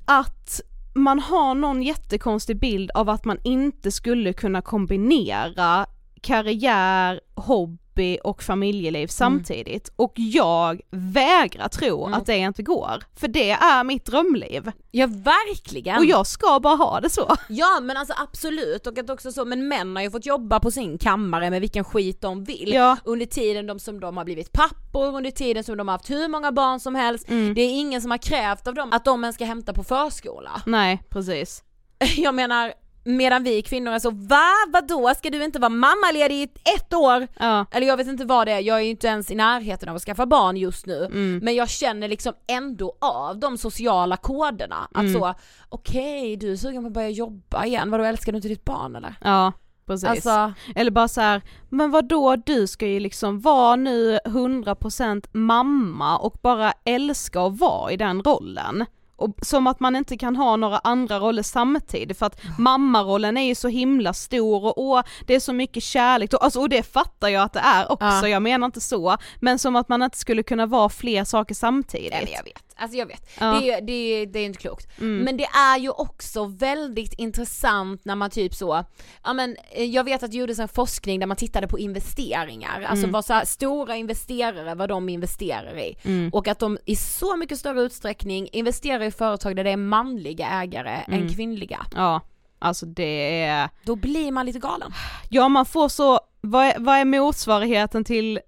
Att 0.05 0.61
man 0.93 1.19
har 1.19 1.55
någon 1.55 1.83
jättekonstig 1.83 2.59
bild 2.59 2.91
av 2.91 3.09
att 3.09 3.25
man 3.25 3.39
inte 3.43 3.91
skulle 3.91 4.33
kunna 4.33 4.61
kombinera 4.61 5.85
karriär, 6.21 7.19
hobby 7.35 8.17
och 8.23 8.43
familjeliv 8.43 9.07
samtidigt 9.07 9.91
och 9.95 10.13
jag 10.15 10.81
vägrar 10.91 11.67
tro 11.67 12.05
att 12.05 12.25
det 12.25 12.37
inte 12.37 12.63
går, 12.63 13.03
för 13.15 13.27
det 13.27 13.51
är 13.51 13.83
mitt 13.83 14.05
drömliv 14.05 14.71
Ja 14.91 15.07
verkligen. 15.07 15.97
och 15.97 16.05
jag 16.05 16.27
ska 16.27 16.59
bara 16.59 16.75
ha 16.75 16.99
det 16.99 17.09
så. 17.09 17.35
Ja 17.49 17.79
men 17.81 17.97
alltså 17.97 18.13
absolut 18.17 18.87
och 18.87 18.97
att 18.97 19.09
också 19.09 19.31
så, 19.31 19.45
men 19.45 19.67
män 19.67 19.95
har 19.95 20.03
ju 20.03 20.11
fått 20.11 20.25
jobba 20.25 20.59
på 20.59 20.71
sin 20.71 20.97
kammare 20.97 21.49
med 21.49 21.61
vilken 21.61 21.83
skit 21.83 22.21
de 22.21 22.43
vill 22.43 22.73
Ja. 22.73 22.97
under 23.05 23.25
tiden 23.25 23.67
de, 23.67 23.79
som 23.79 23.99
de 23.99 24.17
har 24.17 24.25
blivit 24.25 24.51
pappor, 24.51 25.15
under 25.17 25.31
tiden 25.31 25.63
som 25.63 25.77
de 25.77 25.87
har 25.87 25.93
haft 25.95 26.09
hur 26.09 26.27
många 26.27 26.51
barn 26.51 26.79
som 26.79 26.95
helst. 26.95 27.29
Mm. 27.29 27.53
Det 27.53 27.61
är 27.61 27.79
ingen 27.79 28.01
som 28.01 28.11
har 28.11 28.17
krävt 28.17 28.67
av 28.67 28.73
dem 28.73 28.89
att 28.93 29.05
de 29.05 29.23
ens 29.23 29.35
ska 29.35 29.45
hämta 29.45 29.73
på 29.73 29.83
förskola. 29.83 30.61
Nej 30.65 31.03
precis. 31.09 31.63
Jag 32.17 32.35
menar, 32.35 32.73
medan 33.03 33.43
vi 33.43 33.61
kvinnor 33.61 33.91
är 33.93 33.99
så 33.99 34.11
va? 34.11 34.45
Vadå? 34.73 35.13
Ska 35.17 35.29
du 35.29 35.43
inte 35.43 35.59
vara 35.59 35.69
mammaledig 35.69 36.35
i 36.35 36.43
ett 36.75 36.93
år? 36.93 37.27
Ja. 37.39 37.65
Eller 37.71 37.87
jag 37.87 37.97
vet 37.97 38.07
inte 38.07 38.25
vad 38.25 38.47
det 38.47 38.51
är, 38.51 38.59
jag 38.59 38.77
är 38.77 38.81
ju 38.83 38.89
inte 38.89 39.07
ens 39.07 39.31
i 39.31 39.35
närheten 39.35 39.89
av 39.89 39.95
att 39.95 40.01
skaffa 40.01 40.25
barn 40.25 40.57
just 40.57 40.85
nu. 40.85 41.05
Mm. 41.05 41.39
Men 41.43 41.55
jag 41.55 41.69
känner 41.69 42.07
liksom 42.07 42.33
ändå 42.47 42.97
av 43.01 43.37
de 43.37 43.57
sociala 43.57 44.17
koderna. 44.17 44.87
Att 44.91 45.01
Mm. 45.01 45.13
så, 45.13 45.33
okej 45.69 46.37
du 46.37 46.51
är 46.51 46.55
sugen 46.55 46.83
på 46.83 46.87
att 46.87 46.93
börja 46.93 47.09
jobba 47.09 47.65
igen, 47.65 47.91
vadå 47.91 48.03
älskar 48.03 48.31
du 48.31 48.35
inte 48.35 48.47
ditt 48.47 48.65
barn 48.65 48.95
eller? 48.95 49.15
Ja, 49.23 49.51
precis. 49.85 50.09
Alltså, 50.09 50.53
Eller 50.75 50.91
bara 50.91 51.07
så 51.07 51.21
här, 51.21 51.41
men 51.69 51.91
vad 51.91 52.05
då 52.07 52.35
du 52.35 52.67
ska 52.67 52.87
ju 52.87 52.99
liksom 52.99 53.39
vara 53.41 53.75
nu 53.75 54.19
100% 54.25 55.27
mamma 55.31 56.17
och 56.17 56.37
bara 56.41 56.73
älska 56.85 57.41
att 57.41 57.59
vara 57.59 57.91
i 57.91 57.97
den 57.97 58.23
rollen. 58.23 58.85
Och 59.19 59.35
som 59.41 59.67
att 59.67 59.79
man 59.79 59.95
inte 59.95 60.17
kan 60.17 60.35
ha 60.35 60.55
några 60.55 60.77
andra 60.83 61.19
roller 61.19 61.43
samtidigt 61.43 62.17
för 62.19 62.25
att 62.25 62.41
mammarollen 62.57 63.37
är 63.37 63.47
ju 63.47 63.55
så 63.55 63.67
himla 63.67 64.13
stor 64.13 64.65
och 64.65 64.73
åh, 64.77 65.01
det 65.27 65.35
är 65.35 65.39
så 65.39 65.53
mycket 65.53 65.83
kärlek 65.83 66.33
och, 66.33 66.43
alltså, 66.43 66.59
och 66.59 66.69
det 66.69 66.83
fattar 66.83 67.27
jag 67.27 67.43
att 67.43 67.53
det 67.53 67.59
är 67.59 67.91
också, 67.91 68.05
Ja. 68.07 68.27
jag 68.27 68.41
menar 68.41 68.65
inte 68.65 68.81
så, 68.81 69.17
men 69.39 69.59
som 69.59 69.75
att 69.75 69.89
man 69.89 70.01
inte 70.01 70.17
skulle 70.17 70.43
kunna 70.43 70.65
vara 70.65 70.89
fler 70.89 71.23
saker 71.23 71.55
samtidigt. 71.55 72.13
eller 72.13 72.31
jag 72.31 72.43
vet, 72.43 72.68
alltså 72.79 72.97
jag 72.97 73.05
vet. 73.05 73.29
Ja. 73.39 73.45
Mm. 73.49 73.61
Det, 73.61 73.71
är, 73.71 73.81
det, 73.81 73.93
är, 73.93 74.25
det 74.25 74.39
är 74.39 74.45
inte 74.45 74.59
klokt. 74.59 74.87
Men 74.97 75.37
det 75.37 75.45
är 75.45 75.77
ju 75.77 75.89
också 75.89 76.45
väldigt 76.45 77.13
intressant 77.13 78.05
när 78.05 78.15
man 78.15 78.29
typ 78.29 78.53
så, 78.55 78.83
ja 79.23 79.33
men 79.33 79.55
eh, 79.71 79.83
jag 79.85 80.03
vet 80.03 80.23
att 80.23 80.31
det 80.31 80.37
gjordes 80.37 80.59
en 80.59 80.67
forskning 80.67 81.19
där 81.19 81.27
man 81.27 81.37
tittade 81.37 81.67
på 81.67 81.79
investeringar, 81.79 82.81
alltså 82.81 83.03
Mm. 83.03 83.11
vad 83.11 83.25
så 83.25 83.33
här, 83.33 83.45
stora 83.45 83.95
investerare, 83.95 84.75
vad 84.75 84.89
de 84.89 85.09
investerar 85.09 85.77
i. 85.79 85.95
Mm. 86.03 86.29
Och 86.33 86.47
att 86.47 86.59
de 86.59 86.77
i 86.85 86.95
så 86.95 87.35
mycket 87.37 87.59
större 87.59 87.81
utsträckning 87.81 88.49
investerar 88.51 89.03
i 89.03 89.11
företag 89.11 89.55
där 89.55 89.63
det 89.63 89.71
är 89.71 89.77
manliga 89.77 90.47
ägare 90.49 91.03
Mm. 91.07 91.21
än 91.21 91.33
kvinnliga. 91.33 91.85
Ja, 91.95 92.21
alltså 92.59 92.85
det 92.85 93.41
är 93.43 93.69
Då 93.83 93.95
blir 93.95 94.31
man 94.31 94.45
lite 94.45 94.59
galen. 94.59 94.91
Ja 95.29 95.49
man 95.49 95.65
får 95.65 95.89
så, 95.89 96.19
vad 96.41 96.65
är, 96.65 96.73
vad 96.79 96.97
är 96.97 97.05
motsvarigheten 97.05 98.03
till, 98.03 98.39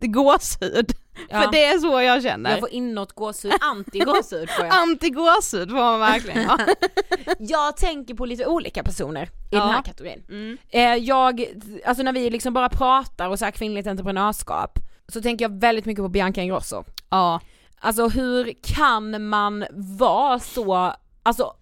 till 0.00 0.10
gåshud? 0.12 0.92
Ja. 1.28 1.42
För 1.42 1.52
det 1.52 1.64
är 1.64 1.78
så 1.78 2.00
jag 2.02 2.22
känner. 2.22 2.50
Jag 2.50 2.60
får 2.60 2.70
inåt 2.70 3.12
gåshud, 3.12 3.52
anti 3.60 3.98
gåshud 3.98 4.50
får 4.50 4.64
jag. 4.66 4.74
Anti-gåshud 4.82 5.68
får 5.68 5.74
man 5.76 6.00
verkligen 6.00 6.44
ha. 6.48 6.58
Jag 7.38 7.76
tänker 7.76 8.14
på 8.14 8.26
lite 8.26 8.46
olika 8.46 8.82
personer 8.82 9.22
i 9.24 9.28
Ja. 9.50 9.60
den 9.60 9.68
här 9.68 9.82
kategorin. 9.82 10.22
Mm. 10.28 10.58
Eh, 10.70 10.94
jag, 11.04 11.44
alltså 11.86 12.02
när 12.02 12.12
vi 12.12 12.30
liksom 12.30 12.54
bara 12.54 12.68
pratar 12.68 13.28
och 13.28 13.38
så 13.38 13.44
här 13.44 13.52
kvinnligt 13.52 13.86
entreprenörskap 13.86 14.78
så 15.08 15.20
tänker 15.22 15.44
jag 15.44 15.60
väldigt 15.60 15.84
mycket 15.84 16.04
på 16.04 16.08
Bianca 16.08 16.40
Ingrosso. 16.42 16.84
Ja. 17.10 17.40
Alltså 17.80 18.08
hur 18.08 18.52
kan 18.62 19.28
man 19.28 19.64
vara 19.98 20.38
så, 20.38 20.92
alltså 21.22 21.52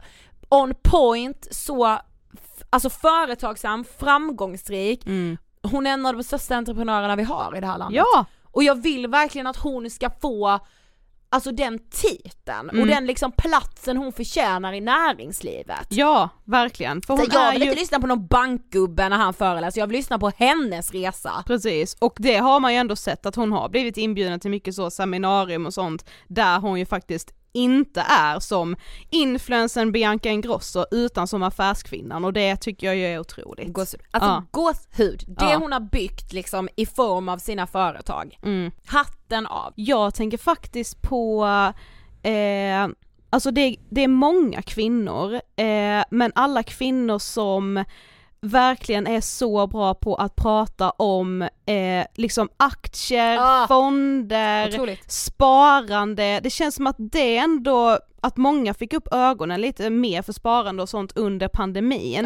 on 0.49 0.75
point, 0.83 1.49
så 1.51 1.99
alltså 2.71 2.91
företagsam, 2.91 3.85
framgångsrik, 3.99 5.07
Mm. 5.07 5.37
hon 5.63 5.87
är 5.87 5.91
en 5.91 6.07
av 6.07 6.15
de 6.15 6.23
största 6.23 6.57
entreprenörerna 6.57 7.17
vi 7.17 7.23
har 7.23 7.55
i 7.57 7.61
det 7.61 7.67
här 7.67 7.79
landet. 7.79 8.05
Ja, 8.13 8.25
Och 8.53 8.65
jag 8.65 8.83
vill 8.83 9.07
verkligen 9.07 9.47
att 9.47 9.57
hon 9.57 9.91
ska 9.91 10.11
få 10.23 10.59
Alltså 11.35 11.53
den 11.53 11.79
titeln 11.91 12.69
och 12.69 12.75
Mm. 12.75 12.89
den 12.89 13.07
liksom 13.07 13.33
platsen 13.33 13.97
hon 13.97 14.13
förtjänar 14.13 14.73
i 14.73 14.81
näringslivet. 14.81 15.87
ja 15.91 16.29
verkligen. 16.45 17.03
För 17.03 17.17
Så 17.17 17.23
hon 17.23 17.29
jag 17.33 17.53
vill 17.53 17.63
ju... 17.63 17.69
inte 17.69 17.81
lyssna 17.81 18.01
på 18.01 18.07
någon 18.07 18.27
bankgubbe 18.27 19.09
när 19.09 19.17
han 19.17 19.35
föreläser, 19.35 19.81
jag 19.81 19.87
vill 19.87 19.97
lyssna 19.97 20.19
på 20.19 20.31
hennes 20.37 20.91
resa. 20.93 21.45
Precis, 21.47 21.97
och 22.01 22.15
det 22.19 22.37
har 22.37 22.61
man 22.61 22.73
ju 22.73 22.79
ändå 22.79 22.97
sett 22.97 23.27
att 23.27 23.37
hon 23.37 23.53
har 23.53 23.69
blivit 23.69 23.97
inbjuden 23.97 24.41
till 24.41 24.51
mycket 24.51 24.75
så 24.75 24.91
seminarium 24.91 25.67
och 25.67 25.75
sånt 25.75 26.05
där 26.29 26.59
hon 26.61 26.79
ju 26.79 26.87
faktiskt 26.87 27.33
inte 27.55 28.01
är 28.01 28.41
som 28.41 28.77
influensen 29.11 29.93
Bianca 29.93 30.29
Ingrosso 30.29 30.85
utan 30.91 31.29
som 31.29 31.43
affärskvinnan 31.43 32.25
och 32.25 32.33
det 32.33 32.57
tycker 32.57 32.87
jag 32.87 32.97
ju 32.97 33.05
är 33.07 33.19
otroligt. 33.19 33.73
Gåshud. 33.73 34.01
Alltså 34.11 34.31
Ja. 34.31 34.45
gåshud, 34.51 35.25
det 35.27 35.45
Ja. 35.45 35.57
hon 35.59 35.73
har 35.73 35.81
byggt 35.81 36.33
liksom 36.33 36.69
i 36.77 36.87
form 36.87 37.29
av 37.29 37.39
sina 37.39 37.67
företag. 37.67 38.39
Mm. 38.43 38.71
Hatten 38.87 39.47
av. 39.47 39.73
Jag 39.77 40.15
tänker 40.15 40.39
faktiskt 40.39 41.03
på, 41.03 41.45
eh, 42.23 42.89
alltså 43.31 43.51
det, 43.51 43.77
det 43.91 44.05
är 44.05 44.09
många 44.09 44.63
kvinnor, 44.63 45.35
eh, 45.57 46.05
men 46.11 46.33
alla 46.35 46.63
kvinnor 46.63 47.19
som 47.19 47.85
verkligen 48.47 49.07
är 49.07 49.21
så 49.21 49.67
bra 49.67 49.95
på 49.95 50.15
att 50.15 50.37
prata 50.37 50.91
om 50.91 51.43
eh, 51.43 52.07
liksom 52.15 52.49
aktier, 52.57 53.39
Ah, 53.41 53.67
fonder, 53.69 54.69
Otroligt. 54.69 55.11
sparande, 55.13 56.41
det 56.43 56.51
känns 56.51 56.75
som 56.75 56.87
att 56.87 56.97
det 56.99 57.37
ändå, 57.37 57.99
att 58.21 58.37
många 58.37 58.75
fick 58.75 58.93
upp 58.93 59.09
ögonen 59.15 59.61
lite 59.61 59.91
mer 59.91 60.23
för 60.23 60.33
sparande 60.33 60.83
och 60.83 60.89
sånt 60.89 61.13
under 61.17 61.49
pandemin. 61.49 62.25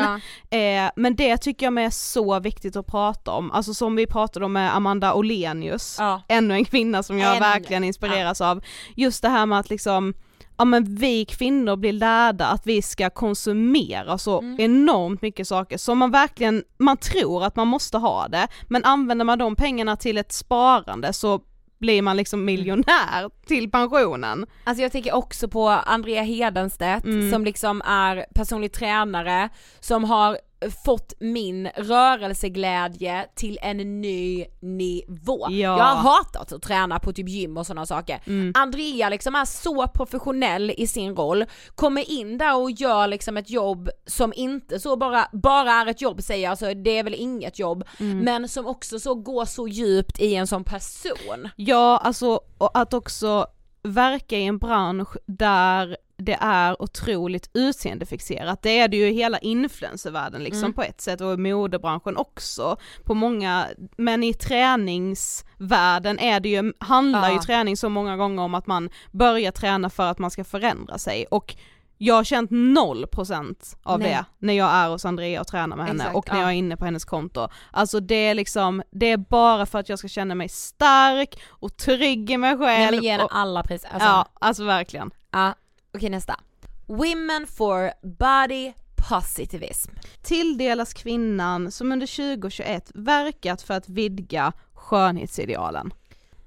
Ja. 0.50 0.58
Eh, 0.58 0.90
men 0.96 1.16
det 1.16 1.36
tycker 1.36 1.66
jag 1.66 1.78
är 1.78 1.90
så 1.90 2.40
viktigt 2.40 2.76
att 2.76 2.86
prata 2.86 3.30
om, 3.30 3.52
alltså 3.52 3.74
som 3.74 3.96
vi 3.96 4.06
pratade 4.06 4.44
om 4.46 4.52
med 4.52 4.76
Amanda 4.76 5.14
Olenius, 5.14 5.96
Ja. 5.98 6.22
ännu 6.28 6.54
en 6.54 6.64
kvinna 6.64 7.02
som 7.02 7.18
jag 7.18 7.30
Ännu. 7.30 7.40
verkligen 7.40 7.84
inspireras 7.84 8.40
av. 8.40 8.60
Just 8.94 9.22
det 9.22 9.28
här 9.28 9.46
med 9.46 9.58
att 9.58 9.70
liksom 9.70 10.14
Ja 10.58 10.64
men 10.64 10.94
vi 10.94 11.24
kvinnor 11.24 11.76
blir 11.76 11.92
lärda 11.92 12.46
att 12.46 12.66
vi 12.66 12.82
ska 12.82 13.10
konsumera 13.10 14.18
så 14.18 14.38
Mm. 14.40 14.56
enormt 14.60 15.22
mycket 15.22 15.48
saker 15.48 15.78
som 15.78 15.98
man 15.98 16.10
verkligen, 16.10 16.64
man 16.78 16.96
tror 16.96 17.44
att 17.44 17.56
man 17.56 17.68
måste 17.68 17.98
ha 17.98 18.28
det, 18.28 18.48
men 18.68 18.84
använder 18.84 19.24
man 19.24 19.38
de 19.38 19.56
pengarna 19.56 19.96
till 19.96 20.18
ett 20.18 20.32
sparande 20.32 21.12
så 21.12 21.40
blir 21.78 22.02
man 22.02 22.16
liksom 22.16 22.44
miljonär 22.44 23.46
till 23.46 23.70
pensionen. 23.70 24.46
Alltså 24.64 24.82
jag 24.82 24.92
tänker 24.92 25.14
också 25.14 25.48
på 25.48 25.68
Andrea 25.68 26.22
Hedenstedt 26.22 27.04
Mm. 27.04 27.32
som 27.32 27.44
liksom 27.44 27.82
är 27.86 28.26
personlig 28.34 28.72
tränare 28.72 29.48
som 29.80 30.04
har 30.04 30.38
fått 30.70 31.12
min 31.20 31.68
rörelseglädje 31.76 33.26
till 33.34 33.58
en 33.62 34.00
ny 34.00 34.46
nivå. 34.60 35.46
Ja. 35.50 35.56
Jag 35.56 35.84
har 35.84 35.96
hatat 35.96 36.52
att 36.52 36.62
träna 36.62 36.98
på 36.98 37.12
typ 37.12 37.28
gym 37.28 37.56
och 37.56 37.66
sådana 37.66 37.86
saker. 37.86 38.20
Mm. 38.26 38.52
Andrea 38.56 39.08
liksom 39.08 39.34
är 39.34 39.44
så 39.44 39.88
professionell 39.88 40.72
i 40.76 40.86
sin 40.86 41.16
roll, 41.16 41.44
kommer 41.74 42.10
in 42.10 42.38
där 42.38 42.56
och 42.56 42.70
gör 42.70 43.06
liksom 43.06 43.36
ett 43.36 43.50
jobb 43.50 43.90
som 44.06 44.32
inte 44.36 44.80
så 44.80 44.96
bara, 44.96 45.28
bara 45.32 45.72
är 45.72 45.86
ett 45.86 46.00
jobb 46.02 46.22
säger 46.22 46.42
jag, 46.44 46.50
alltså 46.50 46.74
det 46.74 46.98
är 46.98 47.04
väl 47.04 47.14
inget 47.14 47.58
jobb, 47.58 47.84
Mm. 48.00 48.18
men 48.18 48.48
som 48.48 48.66
också 48.66 48.98
så 48.98 49.14
går 49.14 49.44
så 49.44 49.68
djupt 49.68 50.20
i 50.20 50.34
en 50.34 50.46
sån 50.46 50.64
person. 50.64 51.48
Ja, 51.56 52.00
alltså 52.04 52.40
och 52.58 52.78
att 52.78 52.94
också 52.94 53.46
verka 53.82 54.36
i 54.38 54.44
en 54.44 54.58
bransch 54.58 55.16
där 55.26 55.96
det 56.18 56.38
är 56.40 56.82
otroligt 56.82 57.50
utseendefixerat. 57.54 58.62
Det 58.62 58.78
är 58.78 58.88
det 58.88 58.96
ju 58.96 59.08
i 59.08 59.14
hela 59.14 59.38
influencervärlden 59.38 60.42
liksom 60.42 60.62
Mm. 60.64 60.72
på 60.72 60.82
ett 60.82 61.00
sätt 61.00 61.20
och 61.20 61.34
i 61.34 61.36
modebranschen 61.36 62.16
också 62.16 62.76
på 63.04 63.14
många, 63.14 63.66
men 63.96 64.22
i 64.22 64.34
träningsvärlden 64.34 66.18
är 66.18 66.40
det 66.40 66.48
ju, 66.48 66.72
handlar 66.80 67.28
ju 67.28 67.34
Ja. 67.36 67.42
träning 67.42 67.76
så 67.76 67.88
många 67.88 68.16
gånger 68.16 68.42
om 68.42 68.54
att 68.54 68.66
man 68.66 68.90
börjar 69.12 69.50
träna 69.52 69.90
för 69.90 70.06
att 70.10 70.18
man 70.18 70.30
ska 70.30 70.44
förändra 70.44 70.98
sig 70.98 71.26
och 71.30 71.56
jag 71.98 72.14
har 72.14 72.24
känt 72.24 72.50
0% 72.50 73.76
av 73.82 73.98
Nej. 74.00 74.08
det 74.10 74.24
när 74.46 74.52
jag 74.52 74.70
är 74.70 74.88
hos 74.88 75.04
Andrea 75.04 75.40
och 75.40 75.46
tränar 75.46 75.76
med 75.76 75.86
henne 75.86 75.98
Exakt, 76.04 76.16
och 76.16 76.28
när 76.28 76.34
ja. 76.36 76.40
jag 76.42 76.50
är 76.50 76.54
inne 76.54 76.76
på 76.76 76.84
hennes 76.84 77.04
konto. 77.04 77.48
Alltså 77.70 78.00
det 78.00 78.14
är 78.14 78.34
liksom, 78.34 78.82
det 78.90 79.06
är 79.10 79.16
bara 79.16 79.66
för 79.66 79.78
att 79.78 79.88
jag 79.88 79.98
ska 79.98 80.08
känna 80.08 80.34
mig 80.34 80.48
stark 80.48 81.42
och 81.48 81.76
trygg 81.76 82.30
i 82.30 82.36
mig 82.36 82.56
Nej 82.56 82.66
själv. 82.66 82.94
men 82.94 83.04
ge 83.04 83.10
henne 83.12 83.26
alla 83.30 83.62
priser. 83.62 83.88
Alltså, 83.92 84.08
ja, 84.08 84.26
alltså 84.40 84.64
verkligen. 84.64 85.10
Ja, 85.30 85.54
okej 85.96 86.10
nästa. 86.10 86.40
Women 86.86 87.46
for 87.46 87.90
body 88.02 88.72
positivism. 89.08 89.92
Tilldelas 90.22 90.94
kvinnan 90.94 91.70
som 91.70 91.92
under 91.92 92.06
2021 92.36 92.90
verkat 92.94 93.62
för 93.62 93.74
att 93.74 93.88
vidga 93.88 94.52
skönhetsidealen. 94.74 95.92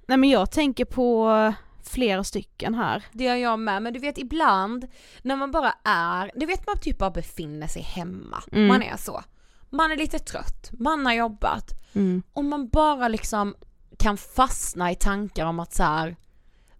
Nej 0.08 0.18
men 0.18 0.30
jag 0.30 0.52
tänker 0.52 0.86
på 0.86 1.54
flera 1.84 2.24
stycken 2.24 2.76
här. 2.76 3.04
Det 3.12 3.24
gör 3.24 3.36
jag 3.36 3.60
med, 3.60 3.82
men 3.84 3.94
du 3.94 4.00
vet 4.00 4.18
ibland 4.18 4.88
när 5.22 5.36
man 5.36 5.52
bara 5.52 5.74
är, 5.84 6.32
du 6.36 6.46
vet 6.46 6.68
man 6.68 6.78
typ 6.82 6.98
bara 6.98 7.12
befinner 7.12 7.68
sig 7.68 7.82
hemma, 7.82 8.44
Mm. 8.52 8.68
man 8.68 8.84
är 8.84 8.98
så. 8.98 9.24
Man 9.70 9.92
är 9.92 9.98
lite 9.98 10.20
trött, 10.20 10.70
man 10.72 11.06
har 11.06 11.14
jobbat 11.14 11.66
Mm. 11.94 12.24
och 12.34 12.46
man 12.46 12.70
bara 12.70 13.08
liksom 13.08 13.56
kan 14.00 14.18
fastna 14.18 14.92
i 14.92 14.96
tankar 14.96 15.46
om 15.46 15.60
att 15.60 15.74
så 15.74 15.84
här, 15.84 16.16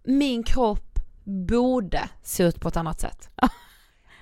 min 0.04 0.42
kropp 0.42 0.89
borde 1.30 2.08
se 2.22 2.42
ut 2.44 2.60
på 2.60 2.68
ett 2.68 2.76
annat 2.76 3.00
sätt. 3.00 3.28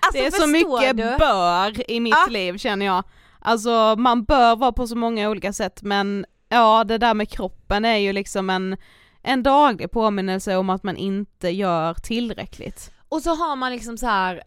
Alltså, 0.00 0.22
det 0.22 0.26
är 0.26 0.30
så 0.30 0.46
mycket 0.46 0.96
du? 0.96 1.16
bör 1.18 1.90
i 1.90 2.00
mitt 2.00 2.14
Ja. 2.26 2.26
liv 2.32 2.58
känner 2.58 2.86
jag. 2.86 3.04
Alltså 3.40 3.94
man 3.98 4.24
bör 4.24 4.56
vara 4.56 4.72
på 4.72 4.86
så 4.86 4.96
många 4.96 5.30
olika 5.30 5.52
sätt 5.52 5.82
men 5.82 6.26
ja 6.48 6.84
det 6.84 6.98
där 6.98 7.14
med 7.14 7.28
kroppen 7.30 7.84
är 7.84 7.96
ju 7.96 8.12
liksom 8.12 8.50
en, 8.50 8.76
en 9.22 9.42
daglig 9.42 9.90
påminnelse 9.90 10.56
om 10.56 10.70
att 10.70 10.82
man 10.82 10.96
inte 10.96 11.48
gör 11.50 11.94
tillräckligt. 11.94 12.90
Och 13.08 13.22
så 13.22 13.34
har 13.34 13.56
man 13.56 13.72
liksom 13.72 13.98
så 13.98 14.06
här 14.06 14.42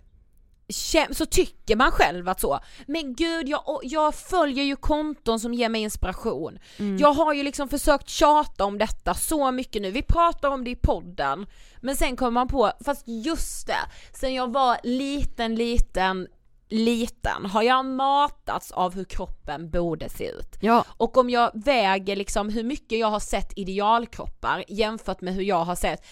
så 1.12 1.26
tycker 1.26 1.76
man 1.76 1.92
själv 1.92 2.30
att 2.30 2.42
så, 2.42 2.60
men 2.88 3.16
gud 3.16 3.50
jag, 3.50 3.80
jag 3.84 4.16
följer 4.16 4.64
ju 4.64 4.76
konton 4.76 5.40
som 5.40 5.54
ger 5.54 5.70
mig 5.70 5.82
inspiration. 5.82 6.60
Mm. 6.78 6.98
Jag 6.98 7.14
har 7.14 7.34
ju 7.34 7.44
liksom 7.44 7.70
försökt 7.70 8.10
tjata 8.10 8.66
om 8.66 8.78
detta 8.78 9.14
så 9.14 9.52
mycket 9.52 9.82
nu, 9.82 9.92
vi 9.92 10.02
pratar 10.02 10.50
om 10.50 10.64
det 10.64 10.70
i 10.70 10.76
podden, 10.76 11.46
men 11.82 11.96
sen 11.96 12.16
kommer 12.16 12.32
man 12.32 12.48
på, 12.48 12.72
fast 12.86 13.04
just 13.08 13.68
det, 13.68 13.80
sen 14.14 14.34
jag 14.34 14.54
var 14.54 14.78
liten, 14.84 15.56
liten, 15.56 16.28
liten 16.70 17.46
har 17.46 17.64
jag 17.64 17.86
matats 17.86 18.72
av 18.72 18.96
hur 18.96 19.04
kroppen 19.04 19.70
borde 19.70 20.10
se 20.10 20.30
ut. 20.30 20.58
Ja. 20.62 20.86
Och 20.98 21.18
om 21.18 21.30
jag 21.30 21.52
väger 21.54 22.16
liksom 22.16 22.50
hur 22.50 22.64
mycket 22.64 23.00
jag 23.00 23.08
har 23.08 23.20
sett 23.20 23.58
idealkroppar 23.58 24.64
jämfört 24.68 25.22
med 25.22 25.34
hur 25.34 25.44
jag 25.44 25.66
har 25.66 25.76
sett 25.76 26.06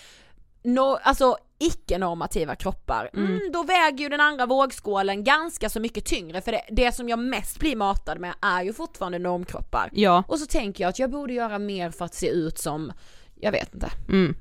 no, 0.63 0.99
alltså 1.03 1.37
icke-normativa 1.59 2.55
kroppar, 2.55 3.09
mm. 3.13 3.39
då 3.53 3.63
väger 3.63 3.97
ju 3.97 4.09
den 4.09 4.21
andra 4.21 4.45
vågskålen 4.45 5.23
ganska 5.23 5.69
så 5.69 5.79
mycket 5.79 6.05
tyngre 6.05 6.41
för 6.41 6.51
det, 6.51 6.61
det 6.71 6.91
som 6.91 7.09
jag 7.09 7.19
mest 7.19 7.59
blir 7.59 7.75
matad 7.75 8.19
med 8.19 8.33
är 8.41 8.63
ju 8.63 8.73
fortfarande 8.73 9.19
normkroppar. 9.19 9.89
Ja. 9.93 10.23
Och 10.27 10.39
så 10.39 10.45
tänker 10.45 10.83
jag 10.83 10.89
att 10.89 10.99
jag 10.99 11.11
borde 11.11 11.33
göra 11.33 11.59
mer 11.59 11.91
för 11.91 12.05
att 12.05 12.13
se 12.15 12.29
ut 12.29 12.57
som, 12.57 12.91
jag 13.35 13.51
vet 13.51 13.73
inte, 13.73 13.91
Mm. 14.09 14.35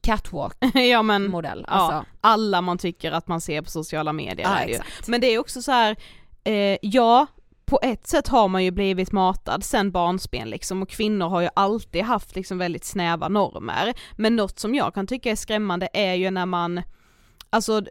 catwalk 0.00 0.56
ja 0.74 1.02
men 1.02 1.30
modell. 1.30 1.64
ja, 1.68 1.74
Alltså, 1.74 2.04
alla 2.20 2.60
man 2.60 2.78
tycker 2.78 3.12
att 3.12 3.28
man 3.28 3.40
ser 3.40 3.62
på 3.62 3.70
sociala 3.70 4.12
medier 4.12 4.46
Ja, 4.48 4.56
är 4.58 4.66
det 4.66 4.72
ju. 4.72 4.78
Men 5.06 5.20
det 5.20 5.26
är 5.26 5.38
också 5.38 5.62
så 5.62 5.72
här, 5.72 5.96
eh, 6.44 6.78
ja 6.82 7.26
på 7.66 7.78
ett 7.82 8.06
sätt 8.06 8.28
har 8.28 8.48
man 8.48 8.64
ju 8.64 8.70
blivit 8.70 9.12
matad 9.12 9.64
sen 9.64 9.90
barnsben 9.90 10.50
liksom 10.50 10.82
och 10.82 10.88
kvinnor 10.88 11.28
har 11.28 11.40
ju 11.40 11.48
alltid 11.54 12.02
haft 12.02 12.36
liksom 12.36 12.58
väldigt 12.58 12.84
snäva 12.84 13.28
normer. 13.28 13.94
Men 14.16 14.36
något 14.36 14.58
som 14.58 14.74
jag 14.74 14.94
kan 14.94 15.06
tycka 15.06 15.30
är 15.30 15.36
skrämmande 15.36 15.88
är 15.92 16.14
ju 16.14 16.30
när 16.30 16.46
man, 16.46 16.82
alltså 17.50 17.82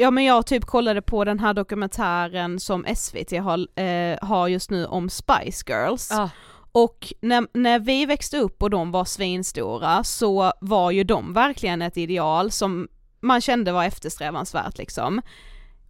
Ja 0.00 0.10
men 0.10 0.24
jag 0.24 0.46
typ 0.46 0.64
kollade 0.64 1.02
på 1.02 1.24
den 1.24 1.38
här 1.38 1.54
dokumentären 1.54 2.60
som 2.60 2.84
SVT 2.96 3.32
har, 3.32 3.80
eh, 3.80 4.18
har 4.22 4.48
just 4.48 4.70
nu 4.70 4.86
om 4.86 5.10
Spice 5.10 5.64
Girls. 5.66 6.08
ja. 6.10 6.30
Och 6.72 7.12
när, 7.20 7.46
när 7.52 7.78
vi 7.78 8.06
växte 8.06 8.38
upp 8.38 8.62
och 8.62 8.70
de 8.70 8.90
var 8.90 9.04
svinstora 9.04 10.04
så 10.04 10.52
var 10.60 10.90
ju 10.90 11.04
de 11.04 11.32
verkligen 11.32 11.82
ett 11.82 11.96
ideal 11.96 12.50
som 12.50 12.88
man 13.20 13.40
kände 13.40 13.72
var 13.72 13.84
eftersträvansvärt 13.84 14.78
liksom. 14.78 15.22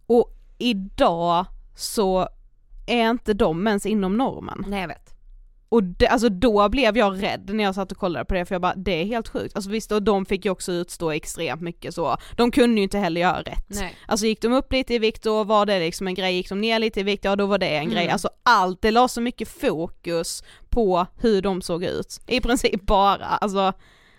Och 0.05 0.35
idag 0.57 1.45
så 1.75 2.29
är 2.91 3.09
inte 3.09 3.33
de 3.33 3.67
ens 3.67 3.85
inom 3.85 4.17
normen. 4.17 4.65
nej 4.67 4.81
jag 4.81 4.87
vet. 4.87 5.13
och 5.69 5.83
det, 5.83 6.07
alltså 6.07 6.29
då 6.29 6.69
blev 6.69 6.97
jag 6.97 7.23
rädd 7.23 7.49
när 7.53 7.63
jag 7.63 7.75
satt 7.75 7.91
och 7.91 7.97
kollade 7.97 8.25
på 8.25 8.33
det 8.33 8.45
för 8.45 8.55
jag 8.55 8.61
bara 8.61 8.75
det 8.75 8.91
är 9.01 9.05
helt 9.05 9.27
sjukt. 9.27 9.55
Alltså 9.55 9.69
visst 9.71 9.91
och 9.91 10.03
de 10.03 10.25
fick 10.25 10.45
ju 10.45 10.51
också 10.51 10.71
utstå 10.71 11.11
extremt 11.11 11.61
mycket 11.61 11.93
så, 11.95 12.17
de 12.37 12.51
kunde 12.51 12.77
ju 12.77 12.83
inte 12.83 12.97
heller 12.97 13.21
göra 13.21 13.41
rätt. 13.41 13.65
Nej. 13.67 13.95
Alltså 14.07 14.25
gick 14.25 14.41
de 14.41 14.53
upp 14.53 14.71
lite 14.73 14.93
i 14.93 14.99
vikt 14.99 15.23
då 15.23 15.43
var 15.43 15.65
det 15.65 15.79
liksom 15.79 16.07
en 16.07 16.13
grej, 16.13 16.35
gick 16.35 16.49
de 16.49 16.61
ner 16.61 16.79
lite 16.79 16.99
i 16.99 17.03
vikt 17.03 17.25
ja 17.25 17.35
då 17.35 17.45
var 17.45 17.57
det 17.57 17.67
en 17.67 17.81
Mm. 17.83 17.93
grej. 17.93 18.09
Alltså 18.09 18.29
allt, 18.43 18.81
det 18.81 18.91
la 18.91 19.07
så 19.07 19.21
mycket 19.21 19.47
fokus 19.47 20.43
på 20.69 21.05
hur 21.17 21.41
de 21.41 21.61
såg 21.61 21.83
ut. 21.83 22.19
I 22.27 22.41
princip 22.41 22.81
bara, 22.85 23.25
alltså 23.25 23.73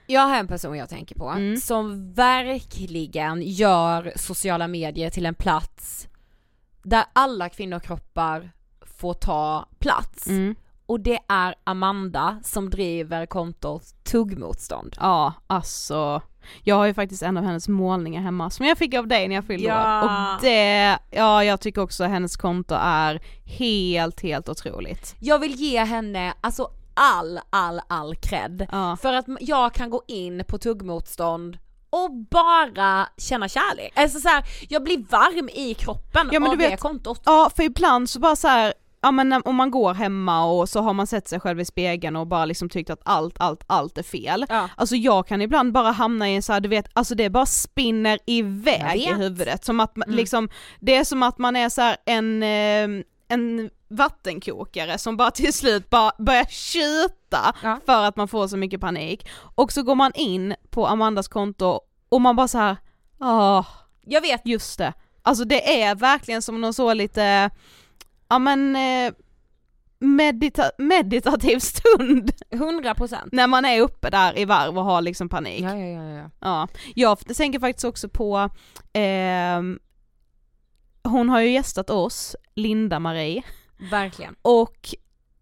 Jag 0.06 0.20
har 0.20 0.37
en 0.38 0.46
person 0.48 0.76
jag 0.76 0.88
tänker 0.88 1.14
på 1.14 1.28
Mm. 1.30 1.56
som 1.56 2.12
verkligen 2.14 3.42
gör 3.42 4.12
sociala 4.16 4.68
medier 4.68 5.11
till 5.11 5.26
en 5.26 5.35
plats 5.35 6.09
där 6.83 7.04
alla 7.12 7.48
kvinnokroppar 7.48 8.50
får 9.00 9.14
ta 9.14 9.66
plats. 9.78 10.26
mm. 10.26 10.54
Och 10.86 11.00
det 11.00 11.18
är 11.28 11.54
Amanda 11.64 12.40
som 12.44 12.70
driver 12.70 13.26
kontot 13.26 13.82
Tuggmotstånd. 14.04 14.96
ja 15.00 15.32
alltså. 15.46 16.22
Jag 16.62 16.76
har 16.76 16.86
ju 16.86 16.94
faktiskt 16.94 17.22
en 17.22 17.36
av 17.36 17.44
hennes 17.44 17.68
målningar 17.68 18.22
hemma 18.22 18.50
som 18.50 18.66
jag 18.66 18.78
fick 18.78 18.94
av 18.94 19.06
dig 19.08 19.28
när 19.28 19.34
jag 19.34 19.44
fyllde 19.44 19.66
Ja. 19.68 20.02
år. 20.04 20.34
Och 20.36 20.42
det, 20.42 20.98
ja 21.10 21.44
jag 21.44 21.60
tycker 21.60 21.82
också 21.82 22.04
att 22.04 22.10
hennes 22.10 22.36
konto 22.36 22.74
är 22.80 23.20
helt, 23.44 24.20
helt 24.20 24.48
otroligt. 24.48 25.14
Jag 25.20 25.38
vill 25.38 25.54
ge 25.54 25.84
henne 25.84 26.34
alltså 26.40 26.68
all, 26.94 27.40
all, 27.50 27.80
all 27.88 28.16
cred. 28.16 28.66
Ja. 28.72 28.96
För 29.02 29.12
att 29.12 29.24
jag 29.40 29.72
kan 29.74 29.90
gå 29.90 30.02
in 30.06 30.44
på 30.48 30.58
tuggmotstånd 30.58 31.58
och 31.90 32.10
bara 32.30 33.08
känna 33.16 33.48
kärlek. 33.48 33.92
Alltså 33.96 34.20
så 34.20 34.28
här, 34.28 34.44
jag 34.68 34.84
blir 34.84 34.98
varm 35.10 35.48
i 35.48 35.74
kroppen 35.74 36.28
Ja, 36.32 36.40
men 36.40 36.50
av 36.50 36.56
du 36.56 36.62
det 36.64 36.70
vet- 36.70 36.80
kontot. 36.80 37.22
Ja 37.24 37.50
för 37.56 37.62
ibland 37.62 38.10
så 38.10 38.20
bara 38.20 38.36
så 38.36 38.48
här, 38.48 38.74
ja 39.02 39.10
men 39.10 39.32
om 39.44 39.56
man 39.56 39.70
går 39.70 39.94
hemma 39.94 40.44
och 40.44 40.68
så 40.68 40.80
har 40.80 40.92
man 40.94 41.06
sett 41.06 41.28
sig 41.28 41.40
själv 41.40 41.60
i 41.60 41.64
spegeln 41.64 42.16
och 42.16 42.26
bara 42.26 42.44
liksom 42.44 42.68
tyckt 42.68 42.90
att 42.90 43.00
allt, 43.04 43.34
allt, 43.38 43.64
allt 43.66 43.98
är 43.98 44.02
fel. 44.02 44.46
Ja. 44.48 44.68
Alltså 44.76 44.96
jag 44.96 45.26
kan 45.26 45.42
ibland 45.42 45.72
bara 45.72 45.90
hamna 45.90 46.30
i 46.30 46.36
en 46.36 46.42
så 46.42 46.52
här, 46.52 46.60
du 46.60 46.68
vet, 46.68 46.86
alltså 46.92 47.14
det 47.14 47.30
bara 47.30 47.46
spinner 47.46 48.18
iväg 48.26 49.00
i 49.00 49.12
huvudet. 49.12 49.64
Som 49.64 49.80
att 49.80 49.96
man, 49.96 50.08
Mm. 50.08 50.16
liksom, 50.16 50.48
det 50.80 50.96
är 50.96 51.04
som 51.04 51.22
att 51.22 51.38
man 51.38 51.56
är 51.56 51.68
så 51.68 51.94
en, 52.06 52.42
eh, 52.42 53.04
en 53.28 53.70
vattenkokare 53.88 54.98
som 54.98 55.16
bara 55.16 55.30
till 55.30 55.52
slut 55.52 55.90
bara 55.90 56.12
börjar 56.18 56.44
tjuta 56.44 57.54
Ja. 57.62 57.80
för 57.86 58.02
att 58.04 58.16
man 58.16 58.28
får 58.28 58.48
så 58.48 58.56
mycket 58.56 58.80
panik. 58.80 59.28
Och 59.54 59.72
så 59.72 59.82
går 59.82 59.94
man 59.94 60.12
in 60.14 60.54
på 60.70 60.86
Amandas 60.86 61.28
konto 61.28 61.80
och 62.08 62.20
man 62.20 62.36
bara 62.36 62.48
så 62.48 62.58
här, 62.58 62.76
åh, 63.20 63.66
Jag 64.06 64.20
vet, 64.20 64.46
Just 64.46 64.78
det. 64.78 64.92
Alltså 65.22 65.44
det 65.44 65.82
är 65.82 65.94
verkligen 65.94 66.42
som 66.42 66.60
någon 66.60 66.74
så 66.74 66.94
lite, 66.94 67.50
ja 68.30 68.38
men 68.38 68.76
eh, 68.76 69.12
medita- 70.00 70.70
meditativ 70.78 71.58
stund 71.58 72.30
100%. 72.50 73.16
när 73.32 73.46
man 73.46 73.64
är 73.64 73.80
uppe 73.80 74.10
där 74.10 74.38
i 74.38 74.44
varv 74.44 74.78
och 74.78 74.84
har 74.84 75.02
liksom 75.02 75.28
panik. 75.28 75.60
Ja, 75.60 75.76
ja, 75.76 76.02
ja, 76.02 76.04
ja. 76.18 76.30
Ja. 76.40 76.68
Jag 76.94 77.18
tänker 77.36 77.60
faktiskt 77.60 77.84
också 77.84 78.08
på, 78.08 78.50
ehm, 78.92 79.78
hon 81.04 81.28
har 81.28 81.40
ju 81.40 81.50
gästat 81.50 81.90
oss, 81.90 82.36
Linda-Marie, 82.54 83.42
Verkligen. 83.90 84.36
och 84.42 84.94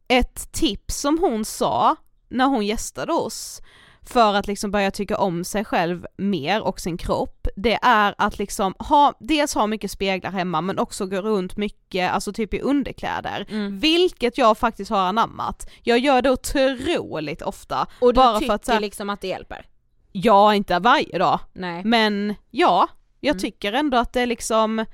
ett 0.08 0.52
tips 0.52 0.96
som 1.00 1.18
hon 1.18 1.44
sa 1.44 1.96
när 2.28 2.46
hon 2.46 2.66
gästade 2.66 3.12
oss 3.12 3.60
för 4.08 4.34
att 4.34 4.46
liksom 4.46 4.70
börja 4.70 4.90
tycka 4.90 5.16
om 5.18 5.44
sig 5.44 5.64
själv 5.64 6.06
mer 6.16 6.62
och 6.62 6.80
sin 6.80 6.96
kropp, 6.96 7.46
det 7.56 7.78
är 7.82 8.14
att 8.18 8.38
liksom 8.38 8.74
ha, 8.78 9.14
dels 9.20 9.54
ha 9.54 9.66
mycket 9.66 9.90
speglar 9.90 10.30
hemma 10.30 10.60
men 10.60 10.78
också 10.78 11.06
gå 11.06 11.20
runt 11.20 11.56
mycket, 11.56 12.12
alltså 12.12 12.32
typ 12.32 12.54
i 12.54 12.60
underkläder. 12.60 13.46
Mm. 13.50 13.78
Vilket 13.78 14.38
jag 14.38 14.58
faktiskt 14.58 14.90
har 14.90 14.98
anammat. 15.00 15.70
Jag 15.82 15.98
gör 15.98 16.22
det 16.22 16.30
otroligt 16.30 17.42
ofta. 17.42 17.86
Och 18.00 18.12
du 18.12 18.16
bara 18.16 18.38
tycker 18.38 18.46
för 18.46 18.54
att 18.54 18.68
här, 18.68 18.80
liksom 18.80 19.10
att 19.10 19.20
det 19.20 19.28
hjälper? 19.28 19.66
ja 20.12 20.54
inte 20.54 20.78
varje 20.78 21.18
dag, 21.18 21.40
Nej. 21.52 21.84
men 21.84 22.34
ja, 22.50 22.88
jag 23.20 23.32
Mm. 23.32 23.40
tycker 23.40 23.72
ändå 23.72 23.96
att 23.98 24.12
det 24.12 24.20
är 24.20 24.26
liksom 24.26 24.84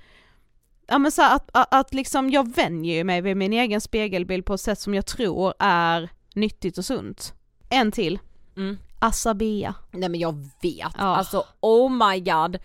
Ja 0.87 0.99
men 0.99 1.13
så 1.13 1.23
här, 1.23 1.37
att, 1.37 1.51
att, 1.53 1.75
att 1.75 1.95
liksom 1.95 2.31
jag 2.31 2.55
vänjer 2.57 3.05
mig 3.05 3.21
vid 3.21 3.37
min 3.37 3.53
egen 3.53 3.81
spegelbild 3.81 4.47
på 4.47 4.55
ett 4.55 4.61
sätt 4.61 4.79
som 4.79 4.95
jag 4.95 5.07
tror 5.07 5.55
är 5.59 6.09
nyttigt 6.35 6.79
och 6.79 6.85
sunt. 6.85 7.35
En 7.71 7.93
till, 7.93 8.19
Mm. 8.57 8.79
Asabia. 9.05 9.75
Nej 9.91 10.09
men 10.09 10.21
jag 10.21 10.33
vet, 10.63 10.93
Ja. 10.99 11.17
alltså 11.17 11.45
oh 11.61 11.91
my 12.11 12.21
god. 12.21 12.59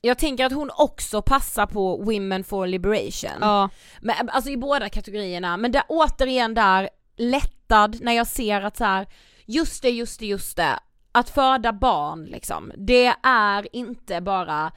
Jag 0.00 0.18
tänker 0.18 0.46
att 0.46 0.52
hon 0.52 0.70
också 0.76 1.22
passar 1.22 1.66
på 1.66 1.96
Women 1.96 2.44
for 2.44 2.66
Liberation. 2.66 3.30
Ja, 3.40 3.68
Men, 4.00 4.28
alltså 4.28 4.50
i 4.50 4.56
båda 4.56 4.88
kategorierna, 4.88 5.56
men 5.56 5.72
där, 5.72 5.82
återigen 5.88 6.54
där, 6.54 6.88
lättad 7.16 7.98
när 8.02 8.12
jag 8.12 8.26
ser 8.26 8.60
att 8.60 8.76
så 8.76 8.84
här, 8.84 9.06
just 9.46 9.82
det, 9.82 9.90
just 9.90 10.20
det, 10.20 10.26
just 10.26 10.56
det. 10.56 10.78
Att 11.12 11.30
föda 11.30 11.72
barn 11.72 12.24
liksom, 12.24 12.72
det 12.76 13.14
är 13.22 13.76
inte 13.76 14.20
bara 14.20 14.72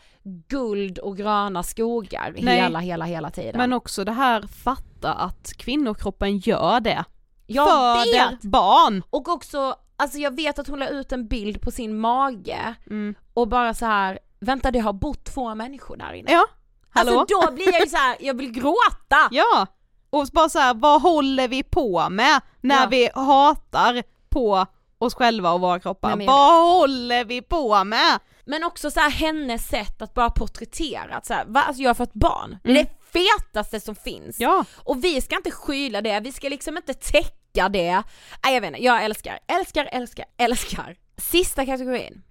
guld 0.48 0.98
och 1.00 1.18
gröna 1.18 1.64
skogar 1.64 2.36
Nej. 2.38 2.62
hela, 2.62 2.80
hela, 2.80 3.06
hela 3.06 3.30
tiden. 3.32 3.58
men 3.58 3.74
också 3.74 4.04
det 4.04 4.12
här 4.12 4.42
fatta 4.64 5.14
att 5.14 5.54
kvinnokroppen 5.58 6.38
gör 6.38 6.80
det. 6.80 7.04
jag 7.48 7.68
Föder 7.70 8.30
vet! 8.32 8.42
barn! 8.42 9.04
Och 9.10 9.28
också, 9.28 9.76
alltså 9.98 10.18
jag 10.18 10.36
vet 10.36 10.60
att 10.60 10.68
hon 10.68 10.80
la 10.80 10.88
ut 10.88 11.12
en 11.12 11.28
bild 11.28 11.62
på 11.62 11.72
sin 11.72 12.00
mage 12.00 12.76
Mm. 12.90 13.16
och 13.34 13.48
bara 13.48 13.74
så 13.74 13.86
här, 13.86 14.20
vänta 14.40 14.72
det 14.72 14.80
har 14.80 14.94
bott 14.94 15.24
två 15.26 15.56
människor 15.56 15.98
där 15.98 16.14
inne. 16.14 16.32
Ja, 16.32 16.46
hallå? 16.90 17.20
Alltså 17.20 17.42
då 17.48 17.52
blir 17.52 17.72
jag 17.74 17.82
ju 17.82 17.90
så 17.90 17.98
här, 17.98 18.18
jag 18.20 18.38
vill 18.38 18.52
gråta! 18.52 19.18
Ja! 19.32 19.68
Och 20.10 20.28
bara 20.34 20.50
så 20.50 20.60
här, 20.60 20.74
vad 20.74 21.02
håller 21.02 21.48
vi 21.48 21.64
på 21.64 22.10
med 22.10 22.42
när 22.62 22.82
Ja. 22.82 22.88
vi 22.92 23.10
hatar 23.16 24.04
på 24.30 24.66
oss 24.98 25.16
själva 25.16 25.52
och 25.52 25.62
våra 25.62 25.80
kroppar? 25.80 26.16
Nej, 26.16 26.28
vad 26.28 26.72
håller 26.80 27.26
vi 27.26 27.42
på 27.42 27.84
med? 27.84 28.20
Men 28.46 28.64
också 28.64 28.92
så 28.92 29.00
här 29.00 29.10
hennes 29.10 29.68
sätt 29.68 30.02
att 30.02 30.14
bara 30.14 30.30
porträttera, 30.30 31.16
att 31.16 31.26
så 31.26 31.34
här, 31.34 31.46
va? 31.46 31.62
Alltså 31.68 31.84
jag 31.84 31.90
har 31.90 31.96
fått 31.96 32.14
barn, 32.14 32.58
det 32.64 32.70
är 32.72 32.74
det 32.74 32.90
fetaste 33.14 33.80
som 33.80 33.96
finns. 33.96 34.40
Ja. 34.40 34.66
Och 34.76 35.04
vi 35.04 35.22
ska 35.22 35.36
inte 35.36 35.52
skyla 35.52 36.02
det, 36.02 36.20
vi 36.20 36.32
ska 36.32 36.50
liksom 36.50 36.78
inte 36.78 36.94
täcka 36.94 37.32
det. 37.64 38.04
Nej 38.44 38.54
jag 38.54 38.62
vet 38.62 38.68
inte, 38.68 38.84
jag 38.84 39.06
älskar, 39.06 39.40
älskar, 39.48 39.90
älskar, 39.92 40.26
älskar. 40.38 40.96
Sista 41.18 41.66
kategorin. 41.66 42.22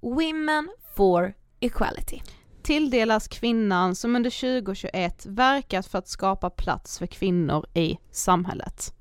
Women 0.00 0.68
for 0.96 1.34
equality. 1.60 2.20
tilldelas 2.62 3.28
kvinnan 3.28 3.94
som 3.94 4.16
under 4.16 4.60
2021 4.60 5.26
verkat 5.26 5.86
för 5.86 5.98
att 5.98 6.08
skapa 6.08 6.50
plats 6.50 6.98
för 6.98 7.06
kvinnor 7.06 7.66
i 7.74 7.98
samhället. 8.10 8.94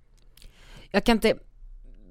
Jag 0.92 1.06
kan 1.06 1.18
inte 1.18 1.34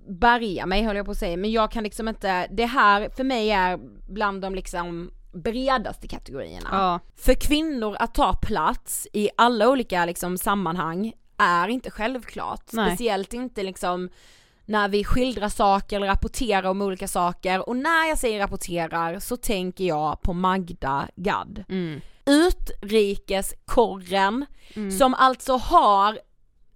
bärga 0.09 0.67
mig 0.67 0.83
höll 0.83 0.97
jag 0.97 1.07
på 1.07 1.13
att 1.13 1.19
säga, 1.19 1.37
men 1.37 1.53
jag 1.53 1.71
kan 1.71 1.85
liksom 1.85 2.09
inte, 2.09 2.47
det 2.51 2.67
här 2.67 3.09
för 3.17 3.25
mig 3.25 3.51
är 3.51 3.79
bland 4.09 4.43
de 4.43 4.55
liksom 4.55 5.11
bredaste 5.33 6.09
kategorierna. 6.09 6.69
Ja, 6.73 7.01
För 7.17 7.35
kvinnor 7.35 7.97
att 7.99 8.15
ta 8.15 8.35
plats 8.43 9.09
i 9.13 9.31
alla 9.37 9.69
olika 9.69 10.05
liksom 10.05 10.39
sammanhang 10.39 11.13
är 11.41 11.69
inte 11.69 11.91
självklart. 11.91 12.73
Nej. 12.73 12.91
Speciellt 12.91 13.33
inte 13.33 13.63
liksom 13.63 14.09
när 14.65 14.89
vi 14.89 15.05
skildrar 15.05 15.49
saker 15.49 15.97
eller 15.97 16.07
rapporterar 16.07 16.65
om 16.71 16.83
olika 16.83 17.09
saker 17.09 17.69
och 17.69 17.77
när 17.77 18.09
jag 18.09 18.19
säger 18.19 18.39
rapporterar 18.41 19.19
så 19.19 19.37
tänker 19.37 19.85
jag 19.85 20.23
på 20.23 20.33
Magda 20.33 21.09
Gad. 21.17 21.65
mm. 21.69 22.01
Utrikeskorren 22.27 24.47
som 24.99 25.15
alltså 25.15 25.57
har 25.57 26.19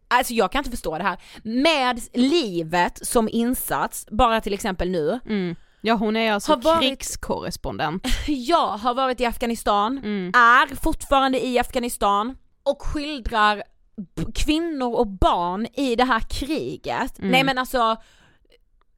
Alltså 0.09 0.33
jag 0.35 0.53
kan 0.53 0.59
inte 0.61 0.71
förstå 0.71 0.99
det 0.99 1.05
här. 1.05 1.19
Med 1.45 2.01
livet 2.13 3.07
som 3.07 3.29
insats, 3.33 4.07
bara 4.11 4.41
till 4.41 4.55
exempel 4.55 4.91
nu. 4.91 5.21
Mm. 5.27 5.57
Ja 5.81 5.95
hon 5.95 6.17
är 6.17 6.33
alltså 6.33 6.57
varit- 6.57 6.81
krigskorrespondent. 6.81 8.07
Jag 8.27 8.69
har 8.69 8.95
varit 8.95 9.21
i 9.21 9.27
Afghanistan, 9.27 9.99
Mm. 9.99 10.29
är 10.35 10.77
fortfarande 10.77 11.47
i 11.47 11.59
Afghanistan 11.59 12.37
och 12.63 12.83
skildrar 12.83 13.63
kvinnor 14.35 14.95
och 14.95 15.07
barn 15.07 15.67
i 15.75 15.97
det 15.97 16.05
här 16.05 16.21
kriget. 16.21 17.19
Mm. 17.19 17.31
Nej 17.31 17.45
men 17.45 17.59
alltså, 17.59 17.97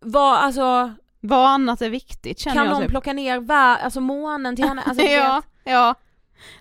vad, 0.00 0.34
alltså 0.38 0.94
Vad 1.20 1.48
annat 1.48 1.82
är 1.82 1.90
viktigt 1.90 2.38
känner 2.38 2.54
kan 2.56 2.64
jag 2.64 2.72
någon 2.72 2.82
typ. 2.82 2.90
plocka 2.90 3.12
ner 3.12 3.40
vä- 3.40 3.76
alltså 3.76 4.00
månen 4.00 4.56
till 4.56 4.64
henne? 4.64 4.82
Alltså, 4.82 5.04
ja, 5.06 5.34
vet. 5.34 5.72
ja. 5.72 5.94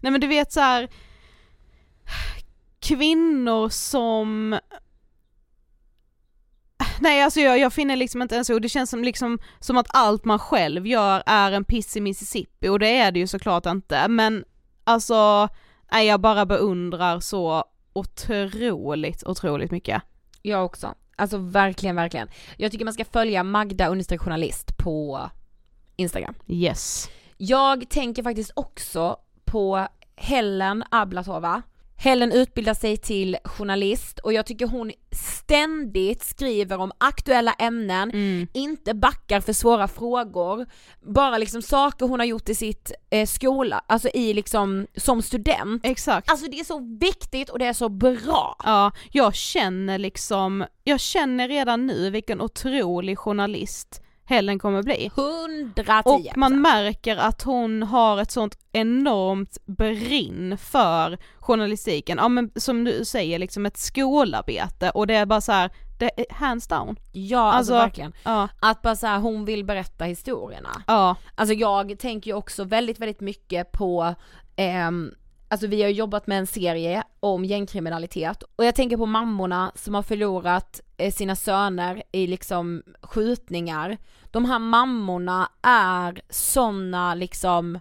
Nej 0.01 0.11
men 0.11 0.21
du 0.21 0.27
vet 0.27 0.51
så 0.53 0.59
här. 0.59 0.89
kvinnor 2.79 3.69
som 3.69 4.59
Nej 6.99 7.21
alltså 7.23 7.39
jag, 7.39 7.59
jag 7.59 7.73
finner 7.73 7.95
liksom 7.95 8.21
inte 8.21 8.35
ens 8.35 8.49
ord, 8.49 8.61
det 8.61 8.69
känns 8.69 8.89
som 8.89 9.03
liksom 9.03 9.39
som 9.59 9.77
att 9.77 9.87
allt 9.89 10.25
man 10.25 10.39
själv 10.39 10.87
gör 10.87 11.23
är 11.25 11.51
en 11.51 11.63
piss 11.65 11.97
i 11.97 12.01
Mississippi 12.01 12.67
och 12.69 12.79
det 12.79 12.97
är 12.97 13.11
det 13.11 13.19
ju 13.19 13.27
såklart 13.27 13.65
inte 13.65 14.07
men 14.07 14.43
alltså, 14.83 15.49
nej 15.91 16.07
jag 16.07 16.21
bara 16.21 16.45
beundrar 16.45 17.19
så 17.19 17.63
otroligt, 17.95 19.23
otroligt 19.25 19.71
mycket. 19.71 20.01
Jag 20.41 20.65
också. 20.65 20.93
Alltså 21.15 21.37
verkligen, 21.37 21.95
verkligen. 21.95 22.27
Jag 22.57 22.71
tycker 22.71 22.85
man 22.85 22.93
ska 22.93 23.05
följa 23.05 23.43
Magda 23.43 23.89
journalist 24.17 24.77
på 24.77 25.29
Instagram. 25.95 26.35
Yes. 26.47 27.09
Jag 27.37 27.89
tänker 27.89 28.23
faktiskt 28.23 28.51
också 28.55 29.17
på 29.45 29.87
Helen 30.15 30.83
Ablatova. 30.91 31.61
Helen 31.97 32.31
utbildar 32.31 32.73
sig 32.73 32.97
till 32.97 33.37
journalist 33.45 34.19
och 34.19 34.33
jag 34.33 34.45
tycker 34.45 34.67
hon 34.67 34.91
ständigt 35.11 36.23
skriver 36.23 36.77
om 36.77 36.91
aktuella 36.97 37.53
ämnen, 37.53 38.09
Mm. 38.11 38.47
inte 38.53 38.93
backar 38.93 39.41
för 39.41 39.53
svåra 39.53 39.87
frågor, 39.87 40.65
bara 41.01 41.37
liksom 41.37 41.61
saker 41.61 42.05
hon 42.05 42.19
har 42.19 42.27
gjort 42.27 42.49
i 42.49 42.55
sitt 42.55 42.91
eh, 43.09 43.25
skola, 43.27 43.83
alltså 43.87 44.09
i 44.09 44.33
liksom 44.33 44.87
som 44.97 45.21
student. 45.21 45.85
Exakt. 45.85 46.31
Alltså 46.31 46.45
det 46.51 46.59
är 46.59 46.63
så 46.63 46.97
viktigt 46.99 47.49
och 47.49 47.59
det 47.59 47.65
är 47.65 47.73
så 47.73 47.89
bra. 47.89 48.55
Ja, 48.63 48.91
jag 49.11 49.35
känner 49.35 49.97
liksom, 49.97 50.65
jag 50.83 50.99
känner 50.99 51.47
redan 51.47 51.85
nu 51.85 52.09
vilken 52.09 52.41
otrolig 52.41 53.17
journalist 53.17 54.01
Helen 54.25 54.59
kommer 54.59 54.83
bli. 54.83 55.11
110 55.15 56.01
Och 56.05 56.37
man 56.37 56.61
märker 56.61 57.17
att 57.17 57.41
hon 57.43 57.83
har 57.83 58.21
ett 58.21 58.31
sånt 58.31 58.57
enormt 58.71 59.57
brinn 59.65 60.57
för 60.57 61.17
journalistiken, 61.39 62.17
ja 62.17 62.27
men 62.27 62.51
som 62.55 62.83
du 62.83 63.05
säger 63.05 63.39
liksom 63.39 63.65
ett 63.65 63.77
skolarbete 63.77 64.89
och 64.89 65.07
det 65.07 65.15
är 65.15 65.25
bara 65.25 65.41
så 65.41 65.51
här, 65.51 65.71
det 65.99 66.19
är 66.19 66.25
hands 66.33 66.67
down. 66.67 66.95
Ja 67.11 67.39
alltså, 67.39 67.57
Alltså, 67.57 67.73
verkligen. 67.73 68.13
Ja, 68.23 68.47
Att 68.59 68.81
bara 68.81 68.95
så 68.95 69.07
här, 69.07 69.19
hon 69.19 69.45
vill 69.45 69.65
berätta 69.65 70.05
historierna. 70.05 70.69
ja, 70.87 71.15
Alltså 71.35 71.53
jag 71.53 71.99
tänker 71.99 72.31
ju 72.31 72.37
också 72.37 72.63
väldigt, 72.63 72.99
väldigt 72.99 73.21
mycket 73.21 73.71
på 73.71 74.15
ehm, 74.55 75.11
Alltså 75.47 75.67
vi 75.67 75.83
har 75.83 75.89
jobbat 75.89 76.27
med 76.27 76.39
en 76.39 76.47
serie 76.47 77.03
om 77.19 77.45
gängkriminalitet 77.45 78.43
och 78.55 78.65
jag 78.65 78.75
tänker 78.75 78.97
på 78.97 79.05
mammorna 79.05 79.71
som 79.75 79.93
har 79.95 80.01
förlorat 80.01 80.81
eh, 80.97 81.11
sina 81.11 81.35
söner 81.35 82.03
i 82.11 82.27
liksom 82.27 82.83
skjutningar. 83.01 83.97
De 84.31 84.45
här 84.45 84.59
mammorna 84.59 85.49
är 85.61 86.21
såna 86.29 87.15
liksom 87.15 87.79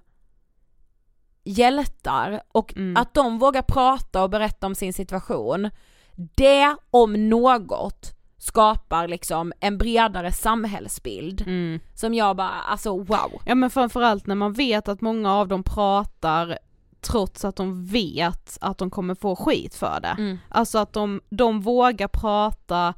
hjältar 1.45 2.43
och 2.49 2.77
Mm. 2.77 2.97
att 2.97 3.15
de 3.15 3.39
vågar 3.39 3.63
prata 3.63 4.23
och 4.23 4.31
berätta 4.31 4.67
om 4.67 4.75
sin 4.75 4.93
situation, 4.93 5.71
det 6.17 6.77
om 6.91 7.29
något 7.29 8.15
skapar 8.39 9.09
liksom 9.09 9.53
en 9.61 9.79
bredare 9.79 10.33
samhällsbild 10.33 11.41
mm. 11.41 11.81
som 11.95 12.15
jag 12.15 12.37
bara, 12.37 12.49
alltså 12.49 12.99
wow. 12.99 13.43
Ja 13.47 13.55
men 13.55 13.71
framförallt 13.71 14.27
när 14.27 14.35
man 14.35 14.53
vet 14.53 14.89
att 14.89 15.01
många 15.01 15.35
av 15.35 15.49
dem 15.49 15.63
pratar 15.63 16.59
trots 17.05 17.45
att 17.45 17.57
de 17.57 17.87
vet 17.87 18.59
att 18.61 18.79
de 18.79 18.91
kommer 18.91 19.15
få 19.15 19.37
skit 19.37 19.75
för 19.75 20.01
det. 20.01 20.15
Mm. 20.19 20.39
Alltså 20.49 20.79
att 20.79 20.93
de, 20.93 21.21
de 21.31 21.61
vågar 21.61 22.09
prata 22.09 22.95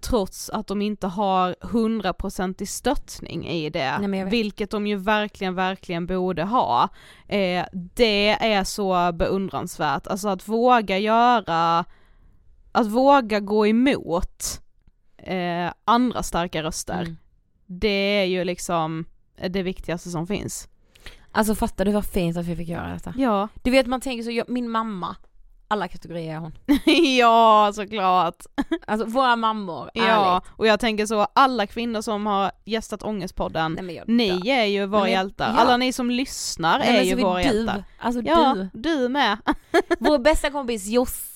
trots 0.00 0.50
att 0.50 0.66
de 0.66 0.82
inte 0.82 1.06
har 1.06 1.56
hundraprocentig 1.60 2.68
stöttning 2.68 3.48
i 3.48 3.70
det, 3.70 3.98
Nej, 3.98 4.24
vilket 4.24 4.70
de 4.70 4.86
ju 4.86 4.96
verkligen, 4.96 5.54
verkligen 5.54 6.06
borde 6.06 6.42
ha. 6.44 6.88
Eh, 7.28 7.64
det 7.72 8.28
är 8.30 8.64
så 8.64 9.12
beundransvärt, 9.12 10.06
alltså 10.06 10.28
att 10.28 10.48
våga 10.48 10.98
göra, 10.98 11.84
att 12.72 12.86
våga 12.86 13.40
gå 13.40 13.66
emot 13.66 14.60
eh, 15.16 15.72
andra 15.84 16.22
starka 16.22 16.62
röster, 16.62 17.00
Mm. 17.02 17.16
det 17.66 18.20
är 18.20 18.24
ju 18.24 18.44
liksom 18.44 19.04
det 19.48 19.62
viktigaste 19.62 20.10
som 20.10 20.26
finns. 20.26 20.68
Alltså 21.32 21.54
fattar 21.54 21.84
du 21.84 21.92
vad 21.92 22.06
fint 22.06 22.36
att 22.36 22.46
vi 22.46 22.56
fick 22.56 22.68
göra 22.68 22.88
detta? 22.92 23.14
Ja, 23.16 23.48
Du 23.62 23.70
vet 23.70 23.86
man 23.86 24.00
tänker 24.00 24.22
så, 24.22 24.30
jag, 24.30 24.48
min 24.48 24.70
mamma, 24.70 25.16
alla 25.68 25.88
kategorier 25.88 26.34
är 26.34 26.38
hon. 26.38 26.52
ja 27.18 27.72
såklart. 27.74 28.36
Alltså 28.86 29.06
våra 29.06 29.36
mammor, 29.36 29.90
Ja, 29.94 30.02
ärligt. 30.04 30.48
och 30.58 30.66
jag 30.66 30.80
tänker 30.80 31.06
så, 31.06 31.26
alla 31.34 31.66
kvinnor 31.66 32.00
som 32.02 32.26
har 32.26 32.52
gästat 32.64 33.02
Ångestpodden, 33.02 33.72
Nej, 33.72 33.84
men 33.84 33.94
jag 33.94 34.08
ni 34.08 34.30
dör. 34.30 34.48
är 34.48 34.64
ju 34.64 34.86
våra 34.86 35.02
men- 35.02 35.10
hjältar. 35.10 35.48
ja. 35.48 35.60
Alla 35.60 35.76
ni 35.76 35.92
som 35.92 36.10
lyssnar 36.10 36.78
Nej, 36.78 36.88
är 36.98 37.02
ju 37.02 37.10
så 37.10 37.16
vill 37.16 37.24
våra 37.24 37.36
du, 37.38 37.42
hjältar. 37.42 37.84
Alltså 37.98 38.22
Ja, 38.22 38.54
du, 38.72 38.80
du 38.98 39.08
med. 39.08 39.38
vår 39.98 40.18
bästa 40.18 40.50
kompis 40.50 40.86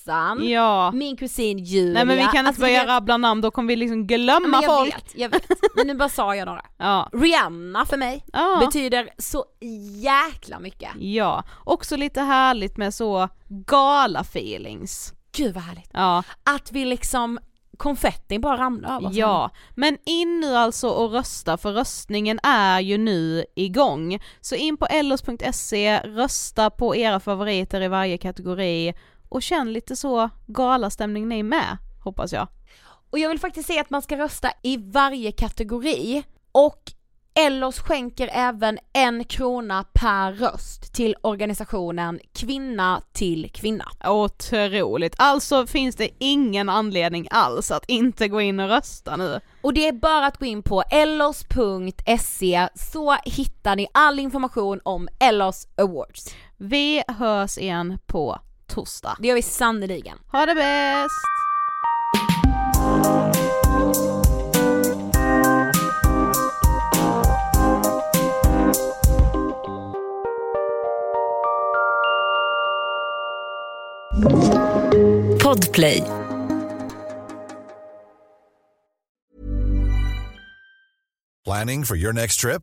Jossan, 0.06 0.48
ja. 0.48 0.90
min 0.92 1.16
kusin 1.16 1.58
Julia. 1.58 1.92
Nej 1.94 2.04
men 2.04 2.16
vi 2.16 2.22
kan 2.22 2.36
inte 2.36 2.48
alltså, 2.48 2.62
börja 2.62 2.78
vet- 2.80 2.88
rabbla 2.88 3.16
namn, 3.16 3.40
då 3.40 3.50
kommer 3.50 3.68
vi 3.68 3.76
liksom 3.76 4.06
glömma 4.06 4.62
jag 4.62 4.78
folk. 4.78 4.94
vet, 4.96 5.12
jag 5.14 5.28
vet. 5.28 5.46
Men 5.76 5.86
nu 5.86 5.94
bara 5.94 6.08
sa 6.08 6.34
jag 6.36 6.46
några. 6.46 6.62
Ja. 6.78 7.08
Rihanna 7.12 7.84
för 7.86 7.96
mig 7.96 8.24
Ja. 8.32 8.62
betyder 8.66 9.08
så 9.18 9.44
jäkla 10.02 10.58
mycket. 10.58 10.90
ja, 10.98 11.44
också 11.64 11.96
lite 11.96 12.20
härligt 12.20 12.76
med 12.76 12.94
så 12.94 13.28
gala 13.48 14.20
feelings. 14.20 15.12
Gud 15.36 15.54
vad 15.54 15.62
härligt. 15.62 15.90
Ja, 15.92 16.22
Att 16.44 16.72
vi 16.72 16.84
liksom, 16.84 17.38
konfettin 17.76 18.40
bara 18.40 18.56
ramlar 18.58 18.96
över 18.96 19.10
ja. 19.12 19.50
Men 19.74 19.98
in 20.06 20.40
nu 20.40 20.56
alltså 20.56 20.88
och 20.88 21.12
rösta 21.12 21.56
för 21.56 21.72
röstningen 21.72 22.40
är 22.42 22.80
ju 22.80 22.98
nu 22.98 23.44
igång. 23.56 24.22
Så 24.40 24.54
in 24.54 24.76
på 24.76 24.86
ellos.se, 24.86 25.98
rösta 26.04 26.70
på 26.70 26.96
era 26.96 27.20
favoriter 27.20 27.80
i 27.80 27.88
varje 27.88 28.18
kategori 28.18 28.94
och 29.34 29.42
känn 29.42 29.72
lite 29.72 29.96
så 29.96 30.30
galastämning 30.46 31.28
ni 31.28 31.42
med, 31.42 31.76
hoppas 32.04 32.32
jag. 32.32 32.48
Och 33.10 33.18
jag 33.18 33.28
vill 33.28 33.40
faktiskt 33.40 33.66
säga 33.66 33.80
att 33.80 33.90
man 33.90 34.02
ska 34.02 34.18
rösta 34.18 34.50
i 34.62 34.76
varje 34.76 35.32
kategori 35.32 36.22
och 36.52 36.82
Ellos 37.34 37.78
skänker 37.78 38.30
även 38.32 38.78
en 38.92 39.24
krona 39.24 39.84
per 39.92 40.32
röst 40.32 40.94
till 40.94 41.16
organisationen 41.22 42.20
Kvinna 42.32 43.02
till 43.12 43.50
kvinna. 43.54 43.84
Otroligt. 44.04 45.14
Alltså 45.18 45.66
finns 45.66 45.96
det 45.96 46.10
ingen 46.18 46.68
anledning 46.68 47.28
alls 47.30 47.70
att 47.70 47.84
inte 47.88 48.28
gå 48.28 48.40
in 48.40 48.60
och 48.60 48.68
rösta 48.68 49.16
nu. 49.16 49.40
Och 49.62 49.74
det 49.74 49.88
är 49.88 49.92
bara 49.92 50.26
att 50.26 50.38
gå 50.38 50.46
in 50.46 50.62
på 50.62 50.82
ellos.se 50.90 52.68
så 52.74 53.16
hittar 53.24 53.76
ni 53.76 53.86
all 53.94 54.18
information 54.18 54.80
om 54.82 55.08
Ellos 55.20 55.68
Awards. 55.76 56.34
Vi 56.56 57.02
hörs 57.08 57.58
igen 57.58 57.98
på 58.06 58.38
torsdag. 58.66 59.16
Det 59.20 59.28
gör 59.28 59.34
vi 59.34 59.42
sannoliken. 59.42 60.18
Ha 60.32 60.46
det 60.46 60.54
bäst! 60.54 61.14
Podplay. 75.42 76.02
Planning 81.44 81.84
for 81.84 81.96
your 81.96 82.12
next 82.12 82.40
trip? 82.40 82.62